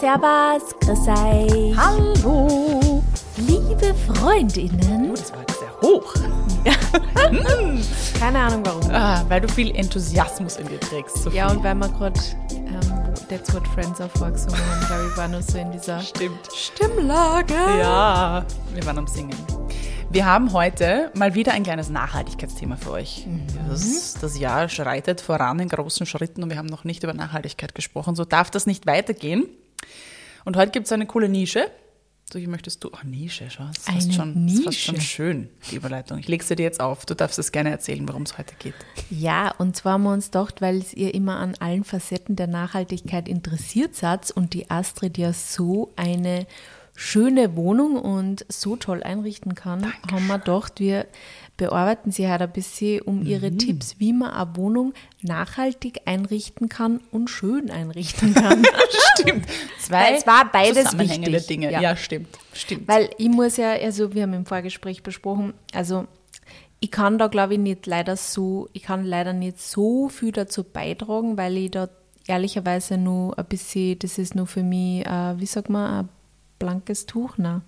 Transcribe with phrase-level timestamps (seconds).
[0.00, 1.76] Servus, grüß euch.
[1.76, 3.02] Hallo.
[3.36, 5.10] Liebe Freundinnen.
[5.10, 6.14] Oh, das war jetzt sehr hoch.
[8.18, 8.90] Keine Ahnung warum.
[8.90, 11.18] Ah, weil du viel Enthusiasmus in dir trägst.
[11.18, 11.36] Sophie.
[11.36, 12.18] Ja, und weil wir gerade
[12.50, 12.80] ähm,
[13.28, 16.48] That's What Friends Are vorgesungen haben, glaube ich, war nur so in dieser Stimmt.
[16.50, 17.52] Stimmlage.
[17.52, 19.36] Ja, wir waren am Singen.
[20.08, 23.26] Wir haben heute mal wieder ein kleines Nachhaltigkeitsthema für euch.
[23.68, 27.74] Das, das Jahr schreitet voran in großen Schritten und wir haben noch nicht über Nachhaltigkeit
[27.74, 28.16] gesprochen.
[28.16, 29.46] So darf das nicht weitergehen.
[30.44, 31.70] Und heute gibt es eine coole Nische.
[32.32, 32.90] So, wie möchtest du?
[32.92, 33.64] Oh, Nische, schau.
[33.64, 34.92] Das ist schon, das ist fast Nische.
[34.92, 36.18] schon schön, die Überleitung.
[36.18, 37.04] Ich lege sie dir jetzt auf.
[37.04, 38.74] Du darfst es gerne erzählen, worum es heute geht.
[39.10, 42.46] Ja, und zwar haben wir uns gedacht, weil es ihr immer an allen Facetten der
[42.46, 46.46] Nachhaltigkeit interessiert seid und die Astrid ja so eine
[47.00, 51.06] schöne Wohnung und so toll einrichten kann, haben wir gedacht, wir
[51.56, 54.92] bearbeiten sie halt ein bisschen um ihre Tipps, wie man eine Wohnung
[55.22, 58.62] nachhaltig einrichten kann und schön einrichten kann.
[59.18, 59.46] Stimmt.
[59.88, 61.46] Weil es war beides wichtig.
[61.46, 61.72] Dinge.
[61.72, 61.80] Ja.
[61.80, 61.96] Ja.
[61.96, 62.38] stimmt.
[62.52, 62.86] Stimmt.
[62.86, 66.06] Weil ich muss ja, also wir haben im Vorgespräch besprochen, also
[66.80, 70.64] ich kann da glaube ich nicht leider so, ich kann leider nicht so viel dazu
[70.64, 71.88] beitragen, weil ich da
[72.26, 76.08] ehrlicherweise nur ein bisschen, das ist nur für mich, äh, wie sagt man, ein
[76.64, 77.62] blankes Tuch, ne?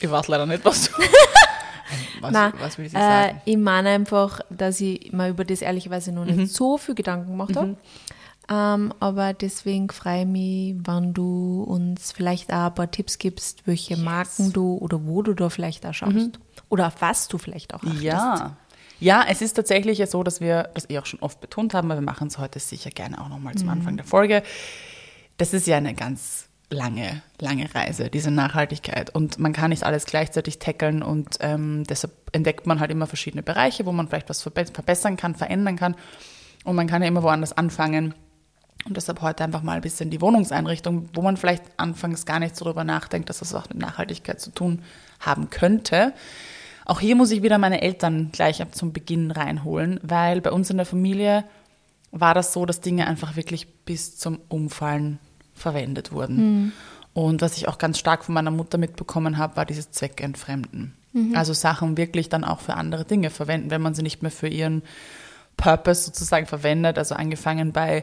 [0.00, 0.92] Ich weiß leider nicht, was du.
[2.20, 3.40] was, Nein, was will ich äh, sagen?
[3.46, 6.36] ich meine einfach, dass ich mir über das ehrlicherweise noch Mhm.
[6.36, 7.76] nicht so viel Gedanken gemacht habe.
[8.50, 13.66] Ähm, aber deswegen freue ich mich, wenn du uns vielleicht auch ein paar Tipps gibst,
[13.66, 16.38] welche Marken du oder wo du da vielleicht auch schaust.
[16.68, 17.96] Oder auf was du vielleicht auch achtest.
[18.00, 18.02] Mhm.
[18.04, 18.56] Ja.
[19.00, 21.90] Ja, es ist tatsächlich ja so, dass wir das eh auch schon oft betont haben,
[21.90, 23.58] aber wir machen es heute sicher gerne auch nochmal Mhm.
[23.58, 24.42] zum Anfang der Folge.
[25.36, 29.10] Das ist ja eine ganz lange, lange Reise, diese Nachhaltigkeit.
[29.10, 33.42] Und man kann nicht alles gleichzeitig tackeln und ähm, deshalb entdeckt man halt immer verschiedene
[33.42, 35.94] Bereiche, wo man vielleicht was verbe verbessern kann, verändern kann.
[36.64, 38.14] Und man kann ja immer woanders anfangen.
[38.86, 42.56] Und deshalb heute einfach mal ein bisschen die Wohnungseinrichtung, wo man vielleicht anfangs gar nicht
[42.56, 44.82] so drüber nachdenkt, dass das auch mit Nachhaltigkeit zu tun
[45.20, 46.12] haben könnte.
[46.84, 50.68] Auch hier muss ich wieder meine Eltern gleich ab zum Beginn reinholen, weil bei uns
[50.68, 51.44] in der Familie
[52.10, 55.18] war das so, dass Dinge einfach wirklich bis zum Umfallen
[55.54, 56.72] verwendet wurden.
[57.12, 60.94] Und was ich auch ganz stark von meiner Mutter mitbekommen habe, war dieses Zweckentfremden.
[61.34, 64.48] Also Sachen wirklich dann auch für andere Dinge verwenden, wenn man sie nicht mehr für
[64.48, 64.82] ihren
[65.56, 66.98] Purpose sozusagen verwendet.
[66.98, 68.02] Also angefangen bei,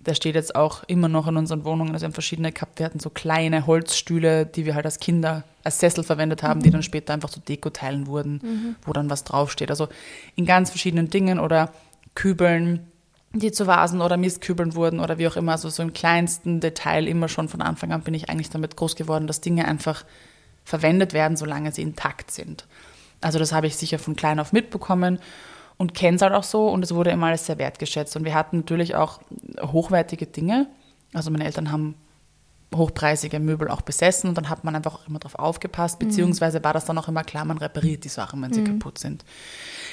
[0.00, 2.78] der steht jetzt auch immer noch in unseren Wohnungen, also wir haben verschiedene gehabt.
[2.78, 6.70] Wir hatten so kleine Holzstühle, die wir halt als Kinder als Sessel verwendet haben, die
[6.70, 9.68] dann später einfach zu Dekoteilen wurden, wo dann was draufsteht.
[9.68, 9.88] Also
[10.34, 11.72] in ganz verschiedenen Dingen oder
[12.14, 12.86] Kübeln,
[13.32, 15.52] die zu Vasen oder Mistkübeln wurden oder wie auch immer.
[15.52, 18.96] Also so im kleinsten Detail immer schon von Anfang an bin ich eigentlich damit groß
[18.96, 20.04] geworden, dass Dinge einfach
[20.64, 22.66] verwendet werden, solange sie intakt sind.
[23.20, 25.18] Also das habe ich sicher von klein auf mitbekommen
[25.76, 28.16] und kenne es halt auch so und es wurde immer alles sehr wertgeschätzt.
[28.16, 29.20] Und wir hatten natürlich auch
[29.60, 30.66] hochwertige Dinge.
[31.12, 31.94] Also meine Eltern haben
[32.74, 36.74] hochpreisige Möbel auch besessen und dann hat man einfach auch immer drauf aufgepasst, beziehungsweise war
[36.74, 39.24] das dann auch immer klar, man repariert die Sachen, wenn sie kaputt sind.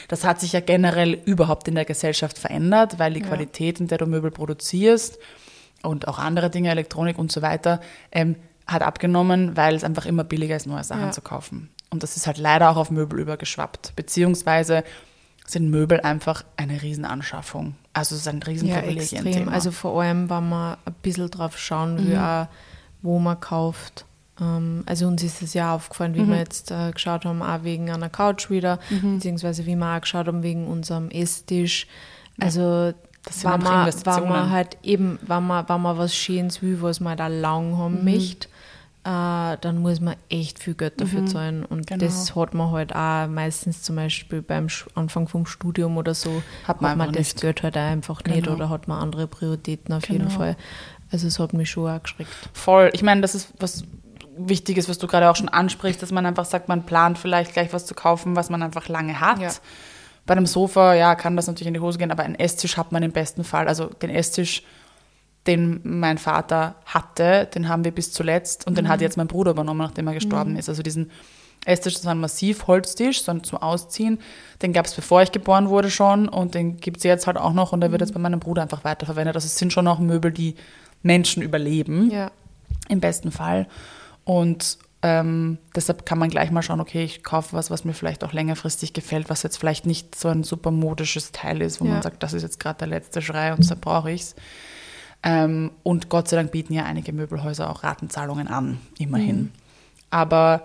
[0.09, 3.97] Das hat sich ja generell überhaupt in der Gesellschaft verändert, weil die Qualität, in der
[3.97, 5.17] du Möbel produzierst
[5.83, 7.79] und auch andere Dinge, Elektronik und so weiter,
[8.11, 8.35] ähm,
[8.67, 11.11] hat abgenommen, weil es einfach immer billiger ist, neue Sachen Ja.
[11.11, 11.69] zu kaufen.
[11.91, 14.83] Und das ist halt leider auch auf Möbel übergeschwappt, beziehungsweise
[15.47, 17.75] sind Möbel einfach eine Riesenanschaffung.
[17.94, 19.28] Also es ist ein Ja, Riesenprivilegienthema.
[19.29, 19.50] extrem.
[19.50, 22.47] Also vor allem, wenn man ein bisschen drauf schauen will, auch,
[23.01, 24.05] wo man kauft.
[24.41, 27.89] Ähm, Also uns ist es ja aufgefallen, wie wir jetzt äh, geschaut haben, auch wegen
[27.91, 31.88] einer Couch wieder, beziehungsweise wie wir auch geschaut haben wegen unserem Esstisch.
[32.39, 36.61] Also Das sind wenn man, wenn man halt eben, wenn man, wenn man was Schönes
[36.61, 38.47] will, was man da lang haben möchte,
[39.05, 41.63] äh, dann muss man echt viel Geld dafür zahlen.
[41.63, 42.03] Und Genau.
[42.03, 46.81] das hat man halt auch meistens zum Beispiel beim Anfang vom Studium oder so, Hat
[46.81, 47.41] man einfach das nicht.
[47.41, 48.55] Geld halt auch einfach nicht Genau.
[48.55, 50.38] oder hat man andere Prioritäten auf jeden Genau.
[50.38, 50.57] Fall.
[51.11, 52.31] Also es hat mich schon auch geschreckt.
[52.53, 52.89] Voll.
[52.93, 53.83] Ich meine, das ist was
[54.38, 57.72] Wichtiges, was du gerade auch schon ansprichst, dass man einfach sagt, man plant vielleicht gleich
[57.73, 59.39] was zu kaufen, was man einfach lange hat.
[59.39, 59.49] Ja.
[60.25, 62.91] Bei einem Sofa, ja, kann das natürlich in die Hose gehen, aber einen Esstisch hat
[62.91, 63.67] man im besten Fall.
[63.67, 64.63] Also den Esstisch,
[65.47, 69.51] den mein Vater hatte, den haben wir bis zuletzt und den hat jetzt mein Bruder
[69.51, 70.69] übernommen, nachdem er gestorben ist.
[70.69, 71.11] Also diesen
[71.65, 74.19] Esstisch, das war ein Massivholztisch, so zum Ausziehen.
[74.61, 77.53] Den gab es bevor ich geboren wurde schon und den gibt es jetzt halt auch
[77.53, 79.35] noch und der wird jetzt bei meinem Bruder einfach weiterverwendet.
[79.35, 80.55] Also es sind schon auch Möbel, die
[81.01, 82.31] Menschen überleben Ja.
[82.89, 83.67] im besten Fall.
[84.23, 88.23] Und ähm, deshalb kann man gleich mal schauen, okay, ich kaufe was, was mir vielleicht
[88.23, 91.91] auch längerfristig gefällt, was jetzt vielleicht nicht so ein super modisches Teil ist, wo Ja.
[91.93, 94.35] man sagt, das ist jetzt gerade der letzte Schrei und deshalb brauche ich es.
[95.25, 99.51] Ähm, und Gott sei Dank bieten ja einige Möbelhäuser auch Ratenzahlungen an, immerhin.
[100.11, 100.61] Aber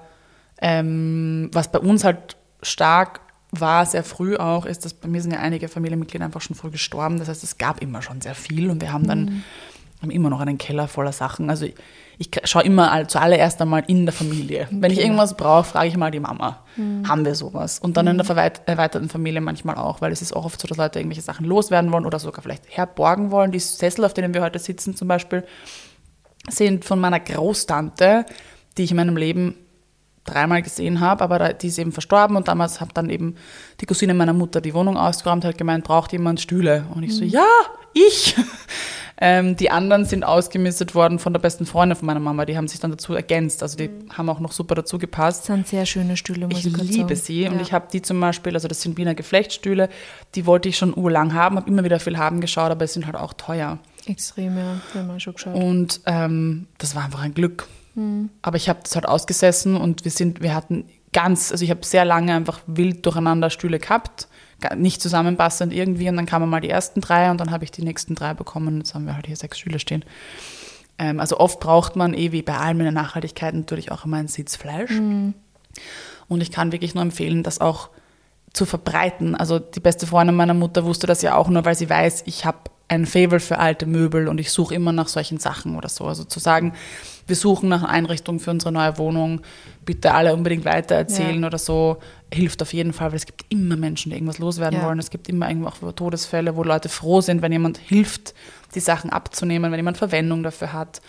[0.60, 3.20] ähm, was bei uns halt stark
[3.52, 6.70] war, sehr früh auch, ist, dass bei mir sind ja einige Familienmitglieder einfach schon früh
[6.70, 7.18] gestorben.
[7.18, 9.42] Das heißt, es gab immer schon sehr viel und wir haben dann Wir
[10.00, 11.50] haben immer noch einen Keller voller Sachen.
[11.50, 11.74] Also ich,
[12.18, 14.68] ich schaue immer all, zuallererst einmal in der Familie.
[14.70, 16.64] Wenn ich irgendwas brauche, frage ich mal die Mama,
[17.06, 17.78] haben wir sowas?
[17.78, 20.78] Und dann in der erweiterten Familie manchmal auch, weil es ist auch oft so, dass
[20.78, 23.52] Leute irgendwelche Sachen loswerden wollen oder sogar vielleicht herborgen wollen.
[23.52, 25.44] Die Sessel, auf denen wir heute sitzen zum Beispiel,
[26.48, 28.24] sind von meiner Großtante,
[28.76, 29.54] die ich in meinem Leben
[30.24, 33.36] dreimal gesehen habe, aber die ist eben verstorben und damals hat dann eben
[33.80, 36.84] die Cousine meiner Mutter die Wohnung ausgeräumt, hat gemeint, braucht jemand Stühle?
[36.94, 37.46] Und ich so, ja,
[37.94, 38.36] ich!
[39.20, 42.68] Ähm, die anderen sind ausgemistet worden von der besten Freundin von meiner Mama, die haben
[42.68, 45.40] sich dann dazu ergänzt, also die haben auch noch super dazu gepasst.
[45.40, 47.16] Das sind sehr schöne Stühle, muss Ich ich, liebe sagen.
[47.16, 47.60] sie und Ja.
[47.60, 49.88] ich habe die zum Beispiel, also das sind Wiener Geflechtsstühle,
[50.34, 53.06] die wollte ich schon urlang haben, habe immer wieder viel haben geschaut, aber es sind
[53.06, 53.78] halt auch teuer.
[54.06, 54.80] Extrem, ja.
[54.94, 55.54] Wir haben schon geschaut.
[55.54, 57.66] Und ähm, das war einfach ein Glück.
[57.94, 58.30] Hm.
[58.40, 61.84] Aber ich habe das halt ausgesessen und wir sind, wir hatten ganz, also ich habe
[61.84, 64.28] sehr lange einfach wild durcheinander Stühle gehabt,
[64.76, 67.82] nicht zusammenpassend irgendwie und dann kamen mal die ersten drei und dann habe ich die
[67.82, 68.78] nächsten drei bekommen.
[68.78, 70.04] Jetzt haben wir halt hier sechs Stühle stehen.
[70.98, 74.18] Ähm, also oft braucht man eh wie bei allem in der Nachhaltigkeit natürlich auch immer
[74.18, 74.92] ein Sitzfleisch.
[76.28, 77.90] Und ich kann wirklich nur empfehlen, das auch
[78.52, 79.34] zu verbreiten.
[79.34, 82.44] Also die beste Freundin meiner Mutter wusste das ja auch nur, weil sie weiß, ich
[82.44, 82.58] habe
[82.90, 86.06] ein Fable für alte Möbel und ich suche immer nach solchen Sachen oder so.
[86.06, 86.74] Also zu sagen,
[87.28, 89.42] wir suchen nach einer Einrichtung für unsere neue Wohnung,
[89.84, 91.46] bitte alle unbedingt weitererzählen Ja.
[91.46, 91.98] oder so,
[92.34, 94.86] hilft auf jeden Fall, weil es gibt immer Menschen, die irgendwas loswerden Ja.
[94.86, 94.98] wollen.
[94.98, 98.34] Es gibt immer irgendwo auch Todesfälle, wo Leute froh sind, wenn jemand hilft,
[98.74, 101.00] die Sachen abzunehmen, wenn jemand Verwendung dafür hat.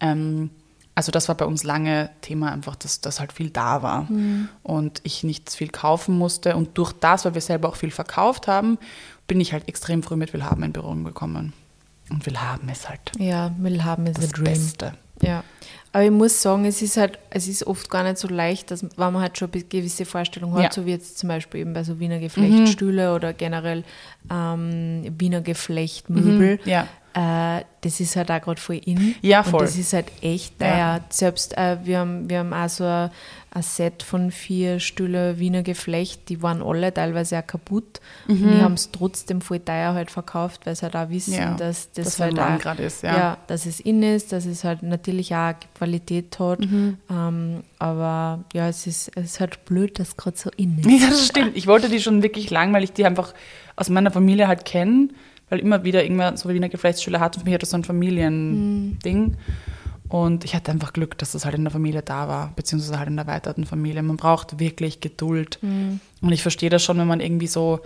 [0.00, 0.50] Ähm,
[0.96, 4.08] also das war bei uns lange Thema einfach, dass das halt viel da war
[4.64, 6.56] und ich nicht viel kaufen musste.
[6.56, 8.76] Und durch das, weil wir selber auch viel verkauft haben,
[9.30, 11.52] bin ich halt extrem früh mit Willhaben in Berührung gekommen.
[12.10, 14.32] Und Willhaben ist halt Ja, will haben ist das.
[14.32, 14.94] Beste.
[15.22, 15.44] Ja.
[15.92, 18.82] Aber ich muss sagen, es ist halt, es ist oft gar nicht so leicht, dass,
[18.82, 20.72] wenn man halt schon eine gewisse Vorstellung hat, Ja.
[20.72, 23.84] so wie jetzt zum Beispiel eben bei so Wiener Geflechtstühle oder generell
[24.30, 26.58] ähm, Wiener Geflechtmöbel.
[26.64, 26.88] Mhm, ja.
[27.12, 29.14] Äh, das ist halt auch gerade voll in.
[29.22, 29.60] Ja, voll.
[29.60, 30.98] Und das ist halt echt Ja.
[30.98, 31.04] teuer.
[31.10, 33.10] Selbst äh, wir, haben, wir haben auch so ein,
[33.52, 38.00] ein Set von vier Stühle Wiener Geflecht, die waren alle teilweise auch kaputt.
[38.28, 41.36] Und die haben es trotzdem voll teuer halt verkauft, weil sie halt auch wissen, Mhm.
[41.36, 43.36] Ja, dass das dass halt auch, ist, ja.
[43.46, 46.60] dass es in ist, dass es halt natürlich auch Qualität hat.
[46.60, 46.98] Mhm.
[47.10, 50.86] Ähm, aber ja, es ist, es ist halt blöd, dass es gerade so in ist.
[51.02, 51.56] Ja, das stimmt.
[51.56, 53.34] Ich wollte die schon wirklich lang, weil ich die einfach
[53.76, 55.08] aus meiner Familie halt kenne,
[55.48, 57.36] weil immer wieder irgendwer so Wiener Geflechtsstühle hat.
[57.36, 59.36] Und für mich hat das so ein Familiending.
[60.10, 63.08] Und ich hatte einfach Glück, dass das halt in der Familie da war, beziehungsweise halt
[63.08, 64.02] in der erweiterten Familie.
[64.02, 65.58] Man braucht wirklich Geduld.
[65.62, 67.80] Und ich verstehe das schon, wenn man irgendwie so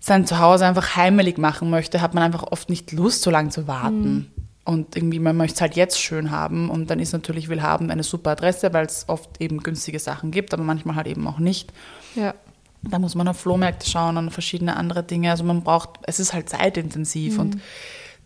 [0.00, 3.68] sein Zuhause einfach heimelig machen möchte, hat man einfach oft nicht Lust, so lange zu
[3.68, 4.32] warten.
[4.64, 6.68] Und irgendwie, man möchte es halt jetzt schön haben.
[6.68, 10.52] Und dann ist natürlich Willhaben eine super Adresse, weil es oft eben günstige Sachen gibt,
[10.52, 11.72] aber manchmal halt eben auch nicht.
[12.16, 12.34] Ja.
[12.82, 15.30] Da muss man auf Flohmärkte schauen, an verschiedene andere Dinge.
[15.30, 17.58] Also man braucht, es ist halt zeitintensiv und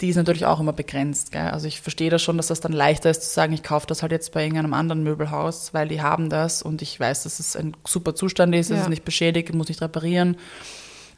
[0.00, 1.30] die ist natürlich auch immer begrenzt.
[1.32, 1.48] Gell?
[1.48, 4.02] Also ich verstehe das schon, dass das dann leichter ist zu sagen, ich kaufe das
[4.02, 7.54] halt jetzt bei irgendeinem anderen Möbelhaus, weil die haben das und ich weiß, dass es
[7.56, 8.82] ein super Zustand ist, es Ja.
[8.82, 10.36] ist nicht beschädigt, muss nicht reparieren.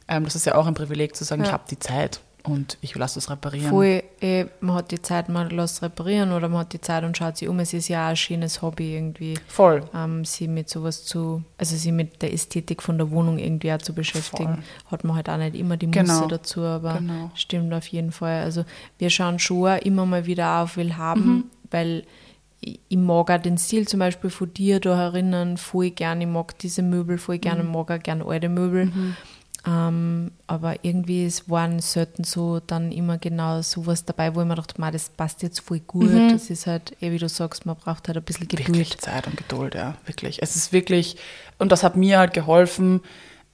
[0.07, 1.47] Ähm, das ist ja auch ein Privileg zu sagen, Ja.
[1.47, 3.69] ich habe die Zeit und ich lasse es reparieren.
[3.69, 7.15] Voll, eh, man hat die Zeit, man lässt reparieren oder man hat die Zeit und
[7.17, 7.59] schaut sich um.
[7.59, 9.83] Es ist ja auch ein schönes Hobby irgendwie, Voll.
[9.93, 13.77] ähm, sie mit sowas zu, also sie mit der Ästhetik von der Wohnung irgendwie auch
[13.79, 14.63] zu beschäftigen.
[14.91, 16.27] Hat man halt auch nicht immer die Genau.
[16.27, 17.31] dazu, aber Genau.
[17.35, 18.43] stimmt auf jeden Fall.
[18.43, 18.65] Also
[18.97, 21.43] wir schauen schon immer mal wieder auf Will haben, Mhm.
[21.71, 22.03] weil
[22.59, 26.19] ich, ich mag auch den Stil zum Beispiel von dir da erinnern, voll gern.
[26.21, 27.65] Ich mag diese Möbel voll gern, Mhm.
[27.65, 28.91] ich mag auch gern alte Möbel.
[29.65, 34.55] Ähm, aber irgendwie es waren selten so dann immer genau sowas dabei, wo ich mir
[34.55, 36.09] dachte, "Ma, das passt jetzt voll gut.
[36.31, 38.67] Das ist halt, eh wie du sagst, man braucht halt ein bisschen Geduld.
[38.69, 40.41] Wirklich Zeit und Geduld, ja, wirklich.
[40.41, 41.17] Es ist wirklich,
[41.57, 43.01] und das hat mir halt geholfen.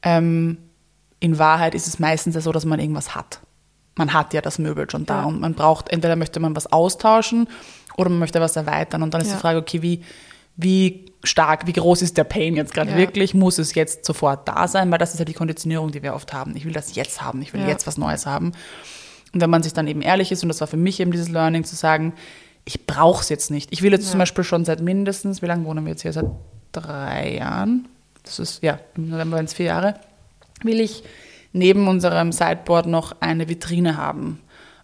[0.04, 0.58] Ähm,
[1.20, 3.40] in Wahrheit ist es meistens ja so, dass man irgendwas hat.
[3.96, 5.26] Man hat ja das Möbel schon da Ja.
[5.26, 7.48] und man braucht, entweder möchte man was austauschen
[7.98, 9.02] oder man möchte was erweitern.
[9.04, 9.36] Und dann ist Ja.
[9.36, 10.04] die Frage, okay, wie,
[10.56, 12.98] wie stark, wie groß ist der Pain jetzt gerade Ja.
[12.98, 13.34] wirklich?
[13.34, 14.92] Muss es jetzt sofort da sein?
[14.92, 16.56] Weil das ist ja die Konditionierung, die wir oft haben.
[16.56, 17.68] Ich will das jetzt haben, ich will Ja.
[17.70, 18.52] jetzt was Neues haben.
[19.34, 21.30] Und wenn man sich dann eben ehrlich ist, und das war für mich eben dieses
[21.30, 22.14] Learning, zu sagen,
[22.66, 23.72] ich brauche es jetzt nicht.
[23.72, 24.12] Ich will jetzt Ja.
[24.12, 26.14] zum Beispiel schon seit mindestens, wie lange wohnen wir jetzt hier?
[26.14, 26.28] Seit
[26.72, 27.88] drei Jahren.
[28.24, 29.96] Das ist, ja, im November waren es vier Jahre.
[30.62, 31.04] Will ich
[31.52, 34.40] neben unserem Sideboard noch eine Vitrine haben.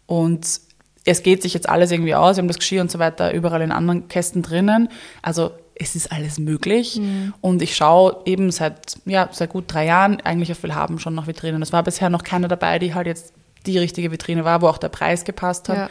[0.08, 0.62] Und
[1.06, 2.36] es geht sich jetzt alles irgendwie aus.
[2.36, 4.90] Wir haben das Geschirr und so weiter überall in anderen Kästen drinnen.
[5.22, 7.00] Also es ist alles möglich.
[7.42, 11.26] Und ich schaue eben seit, ja, seit gut drei Jahren eigentlich auf Willhaben schon nach
[11.26, 11.62] Vitrinen.
[11.62, 13.34] Es war bisher noch keiner dabei, die halt jetzt
[13.66, 15.78] die richtige Vitrine war, wo auch der Preis gepasst hat.
[15.78, 15.90] Ja.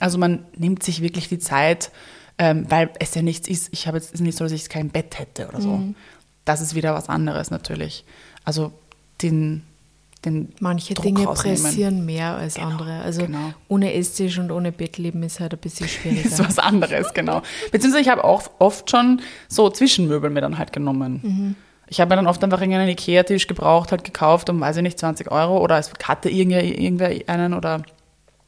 [0.00, 1.90] Also man nimmt sich wirklich die Zeit,
[2.38, 3.68] ähm, weil es ja nichts ist.
[3.72, 5.82] Ich habe jetzt ist nicht so, dass ich kein Bett hätte oder so.
[6.44, 8.04] Das ist wieder was anderes natürlich.
[8.44, 8.72] Also
[9.20, 9.64] den,
[10.24, 11.62] den Manche Druck Dinge rausnehmen.
[11.62, 13.00] pressieren mehr als andere.
[13.02, 13.52] Also genau.
[13.68, 16.24] ohne Esstisch und ohne Bettleben ist halt ein bisschen schwieriger.
[16.26, 17.42] ist was anderes, genau.
[17.70, 21.20] Beziehungsweise ich habe auch oft schon so Zwischenmöbel mir dann halt genommen.
[21.22, 21.54] Mhm.
[21.90, 24.98] Ich habe mir dann oft einfach irgendeinen Ikea-Tisch gebraucht, halt gekauft um, weiß ich nicht,
[24.98, 27.82] 20 Euro oder es hatte irgendwer, irgendwer einen oder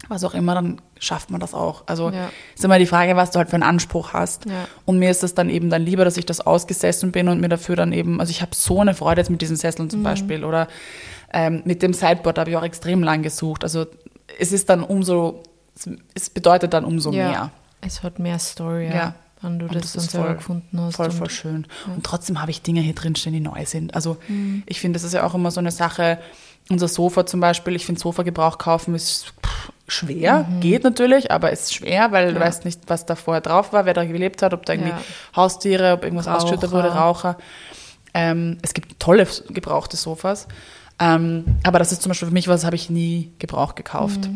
[0.09, 1.85] was auch immer, dann schafft man das auch.
[1.87, 2.31] Also Ja.
[2.55, 4.47] ist immer die Frage, was du halt für einen Anspruch hast.
[4.47, 4.67] Ja.
[4.87, 7.49] Und mir ist es dann eben dann lieber, dass ich das ausgesessen bin und mir
[7.49, 9.91] dafür dann eben, also ich habe so eine Freude jetzt mit diesen Sesseln Mhm.
[9.91, 10.69] zum Beispiel oder
[11.33, 13.63] ähm, mit dem Sideboard habe ich auch extrem lang gesucht.
[13.65, 13.87] Also
[14.39, 15.43] es ist dann umso,
[16.15, 17.29] es bedeutet dann umso ja.
[17.29, 17.51] mehr.
[17.81, 19.15] Es hat mehr Story, ja, Ja.
[19.41, 20.97] wann du Und das, dann ist selber voll- gefunden hast.
[20.97, 21.67] Voll, voll schön.
[21.95, 23.95] Und trotzdem habe ich Dinge hier drinstehen, die neu sind.
[23.95, 24.63] Also Mhm.
[24.67, 26.19] ich finde, das ist ja auch immer so eine Sache.
[26.69, 30.47] Unser Sofa zum Beispiel, ich finde Sofagebrauch kaufen ist pff, schwer.
[30.49, 30.61] Mhm.
[30.61, 33.95] Geht natürlich, aber ist schwer, weil du weißt nicht, was da vorher drauf war, wer
[33.95, 35.01] da gelebt hat, ob da irgendwie Ja.
[35.35, 36.37] Haustiere, ob irgendwas Raucher.
[36.37, 37.39] ausgeschüttet wurde, Raucher.
[38.13, 40.47] Ähm, es gibt tolle gebrauchte Sofas.
[41.01, 44.29] Ähm, aber das ist zum Beispiel für mich was, habe ich nie gebraucht gekauft.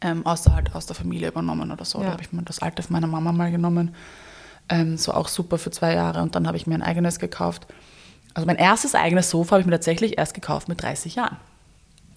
[0.00, 1.98] Ähm, außer halt aus der Familie übernommen oder so.
[1.98, 2.04] Mhm.
[2.04, 2.08] Ja.
[2.08, 3.94] Da habe ich mir das alte von meiner Mama mal genommen.
[4.70, 7.66] Ähm, so auch super für zwei Jahre und dann habe ich mir ein eigenes gekauft.
[8.32, 11.36] Also mein erstes eigenes Sofa habe ich mir tatsächlich erst gekauft mit 30 Jahren.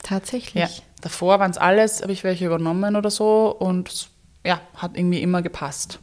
[0.01, 0.77] Tatsächlich.
[0.77, 0.83] Ja.
[1.01, 4.09] Davor waren es alles, habe ich welche übernommen oder so und
[4.45, 6.00] ja, hat irgendwie immer gepasst.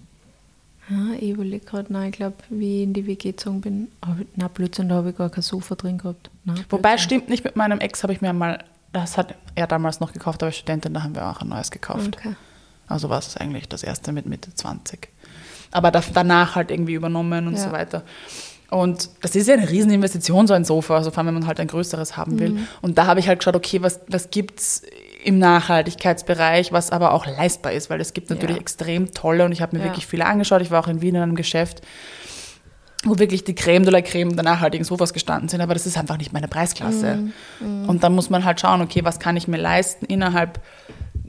[0.90, 4.20] Ja, ich überlege gerade, nein, ich glaube, wie ich in die WG gezogen bin, hab
[4.20, 6.30] ich, na Blödsinn, da habe ich gar kein Sofa drin gehabt.
[6.44, 8.62] Nein, Wobei stimmt nicht, mit meinem Ex habe ich mir mal,
[8.92, 12.16] das hat er damals noch gekauft, aber Studentin, da haben wir auch ein neues gekauft.
[12.18, 12.34] Okay.
[12.86, 15.08] Also war es eigentlich das erste mit Mitte 20.
[15.72, 17.60] Aber da, danach halt irgendwie übernommen und Ja.
[17.60, 18.02] so weiter.
[18.70, 21.46] Und das ist ja eine riesen Investition, so ein Sofa, also vor allem, wenn man
[21.46, 22.50] halt ein größeres haben will.
[22.50, 22.66] Mhm.
[22.82, 24.82] Und da habe ich halt geschaut, okay, was, was gibt es
[25.24, 28.60] im Nachhaltigkeitsbereich, was aber auch leistbar ist, weil es gibt natürlich Ja.
[28.60, 29.88] extrem tolle und ich habe mir Ja.
[29.90, 30.62] wirklich viele angeschaut.
[30.62, 31.80] Ich war auch in Wien in einem Geschäft,
[33.04, 35.98] wo wirklich die Creme de la Creme der nachhaltigen Sofas gestanden sind, aber das ist
[35.98, 37.18] einfach nicht meine Preisklasse.
[37.60, 37.88] Mhm.
[37.88, 40.60] Und dann muss man halt schauen, okay, was kann ich mir leisten innerhalb,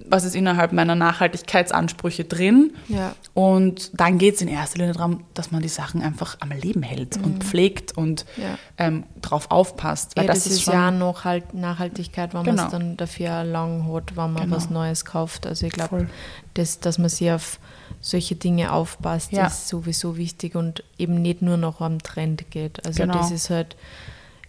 [0.09, 2.73] was ist innerhalb meiner Nachhaltigkeitsansprüche drin?
[2.87, 3.15] Ja.
[3.33, 6.83] Und dann geht es in erster Linie darum, dass man die Sachen einfach am Leben
[6.83, 8.43] hält und pflegt und Mhm.
[8.43, 8.57] Ja.
[8.77, 10.15] ähm, drauf aufpasst.
[10.15, 12.65] Weil ja, das, das, ist schon, ja noch halt Nachhaltigkeit, wenn man Genau.
[12.65, 14.55] es dann dafür lang hat, wenn man Genau.
[14.55, 15.45] was Neues kauft.
[15.47, 16.09] Also ich glaube, Voll.
[16.53, 17.59] dass, dass man sich auf
[18.01, 22.85] solche Dinge aufpasst, ist sowieso wichtig und eben nicht nur noch am Trend geht.
[22.85, 23.17] Also Genau.
[23.17, 23.75] das ist halt,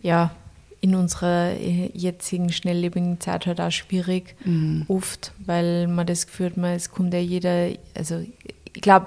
[0.02, 0.30] ja,
[0.86, 4.84] in unserer äh, jetzigen schnelllebigen Zeit halt auch schwierig, Mhm.
[4.88, 8.20] oft, weil man das Gefühl hat, man, es kommt ja jeder, also
[8.72, 9.06] ich glaube,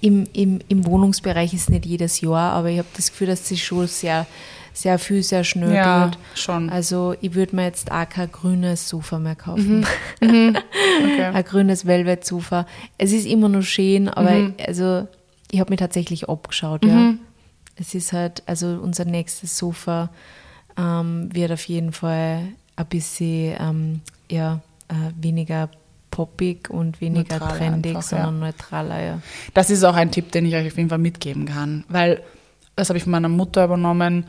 [0.00, 3.62] im, im, im Wohnungsbereich ist nicht jedes Jahr, aber ich habe das Gefühl, dass sich
[3.64, 4.26] schon sehr,
[4.72, 6.18] sehr viel, sehr schnell Ja, tut.
[6.34, 6.70] schon.
[6.70, 9.86] Also ich würde mir jetzt auch kein grünes Sofa mehr kaufen.
[10.22, 11.24] okay.
[11.34, 12.66] Ein grünes Velvet-Sofa.
[12.98, 14.54] Es ist immer noch schön, aber Mhm.
[14.66, 15.06] also
[15.50, 17.14] ich habe mir tatsächlich abgeschaut, ja.
[17.76, 20.10] Es ist halt, also unser nächstes Sofa
[20.80, 25.68] ähm, wird auf jeden Fall ein bisschen ähm, ja, äh, weniger
[26.10, 29.18] poppig und weniger Neutraler trendig, einfach, sondern neutraler, ja.
[29.54, 32.22] Das ist auch ein Tipp, den ich euch auf jeden Fall mitgeben kann, weil
[32.76, 34.24] das habe ich von meiner Mutter übernommen.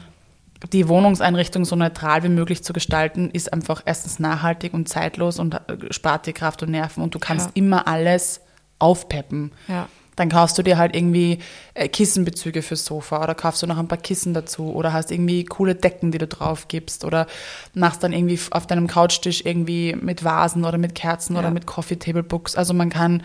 [0.73, 5.55] Die Wohnungseinrichtung so neutral wie möglich zu gestalten, ist einfach erstens nachhaltig und zeitlos und
[5.55, 5.59] äh,
[5.91, 7.51] spart dir Kraft und Nerven und du kannst Ja.
[7.55, 8.41] immer alles
[8.77, 9.51] aufpeppen.
[9.67, 9.87] Ja.
[10.17, 11.39] Dann kaufst du dir halt irgendwie
[11.73, 15.45] äh, Kissenbezüge fürs Sofa oder kaufst du noch ein paar Kissen dazu oder hast irgendwie
[15.45, 17.27] coole Decken, die du drauf gibst oder
[17.73, 21.51] machst dann irgendwie auf deinem Couchtisch irgendwie mit Vasen oder mit Kerzen oder Ja.
[21.51, 22.55] mit Coffee Table Books.
[22.57, 23.23] Also man kann,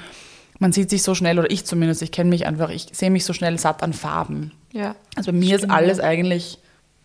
[0.61, 3.25] man sieht sich so schnell oder ich zumindest, ich kenne mich einfach, ich sehe mich
[3.25, 4.53] so schnell satt an Farben.
[4.73, 4.95] Ja.
[5.17, 6.05] Also bei mir ist Stimmt, alles ja.
[6.05, 6.59] eigentlich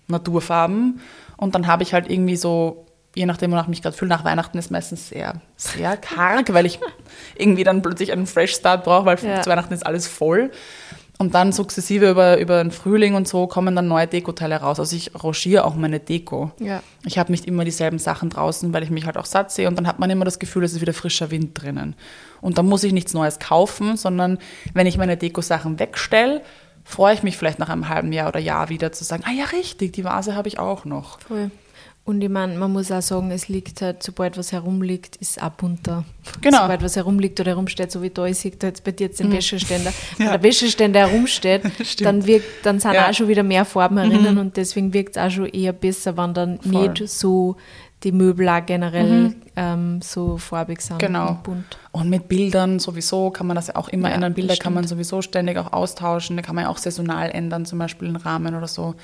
[0.07, 0.99] Naturfarben
[1.37, 2.85] und dann habe ich halt irgendwie so,
[3.15, 6.65] je nachdem, wonach ich mich gerade fühle, nach Weihnachten ist meistens sehr, sehr karg, weil
[6.65, 6.79] ich
[7.35, 9.41] irgendwie dann plötzlich einen Fresh Start brauche, weil Ja.
[9.41, 10.51] zu Weihnachten ist alles voll.
[11.17, 14.79] Und dann sukzessive über, über den Frühling und so kommen dann neue Dekoteile raus.
[14.79, 16.51] Also ich rangiere auch meine Deko.
[16.57, 16.81] Ja.
[17.05, 19.75] Ich habe nicht immer dieselben Sachen draußen, weil ich mich halt auch satt sehe und
[19.75, 21.95] dann hat man immer das Gefühl, es ist wieder frischer Wind drinnen.
[22.41, 24.39] Und dann muss ich nichts Neues kaufen, sondern
[24.73, 26.41] wenn ich meine Deko-Sachen wegstelle,
[26.83, 29.45] freue ich mich vielleicht nach einem halben Jahr oder Jahr wieder zu sagen, ah ja,
[29.45, 31.19] richtig, die Vase habe ich auch noch.
[31.19, 31.51] Voll.
[32.03, 35.43] Und ich meine, man muss auch sagen, es liegt halt, sobald was herumliegt, ist es
[35.43, 36.03] auch bunter.
[36.41, 36.57] Genau.
[36.57, 36.61] Mhm.
[36.63, 39.31] Sobald was herumliegt oder herumsteht, so wie da, sehe da jetzt bei dir jetzt den
[39.31, 41.61] Wäscheständer, wenn der Wäscheständer herumsteht,
[42.01, 43.03] dann, wirkt, dann sind Ja.
[43.03, 43.09] Mhm.
[43.09, 46.33] auch schon wieder mehr Farben herinnen und deswegen wirkt es auch schon eher besser, wenn
[46.33, 46.89] dann Voll.
[46.89, 47.55] nicht so
[48.03, 51.29] die Möbel auch generell ähm, so farbig sind Genau.
[51.29, 51.77] und bunt.
[51.91, 54.33] Und mit Bildern sowieso kann man das ja auch immer Ja, ändern.
[54.33, 56.35] Bilder kann man sowieso ständig auch austauschen.
[56.35, 58.95] Da kann man ja auch saisonal ändern, zum Beispiel den Rahmen oder so.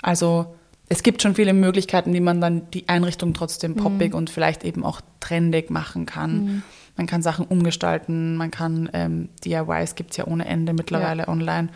[0.00, 0.46] Also
[0.88, 4.84] es gibt schon viele Möglichkeiten, wie man dann die Einrichtung trotzdem poppig und vielleicht eben
[4.84, 6.62] auch trendig machen kann.
[6.96, 11.68] Man kann Sachen umgestalten, man kann ähm, DIYs gibt es ja ohne Ende mittlerweile online.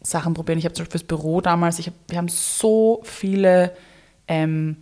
[0.00, 0.58] Sachen probieren.
[0.58, 3.72] Ich habe zum Beispiel fürs Büro damals, ich hab, wir haben so viele
[4.26, 4.76] ähm,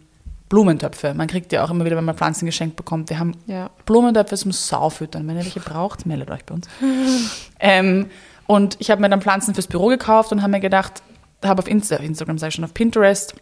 [0.49, 1.15] Blumentöpfe.
[1.15, 3.11] Man kriegt ja auch immer wieder, wenn man Pflanzen geschenkt bekommt.
[3.11, 3.71] Wir haben Ja.
[3.85, 5.27] Blumentöpfe zum Saufüttern.
[5.29, 6.69] Wenn ihr welche braucht, meldet euch bei uns.
[7.61, 8.07] ähm,
[8.47, 11.03] und ich habe mir dann Pflanzen fürs Büro gekauft und habe mir gedacht,
[11.45, 13.35] habe auf Insta, auf Instagram, sag ich schon, auf Pinterest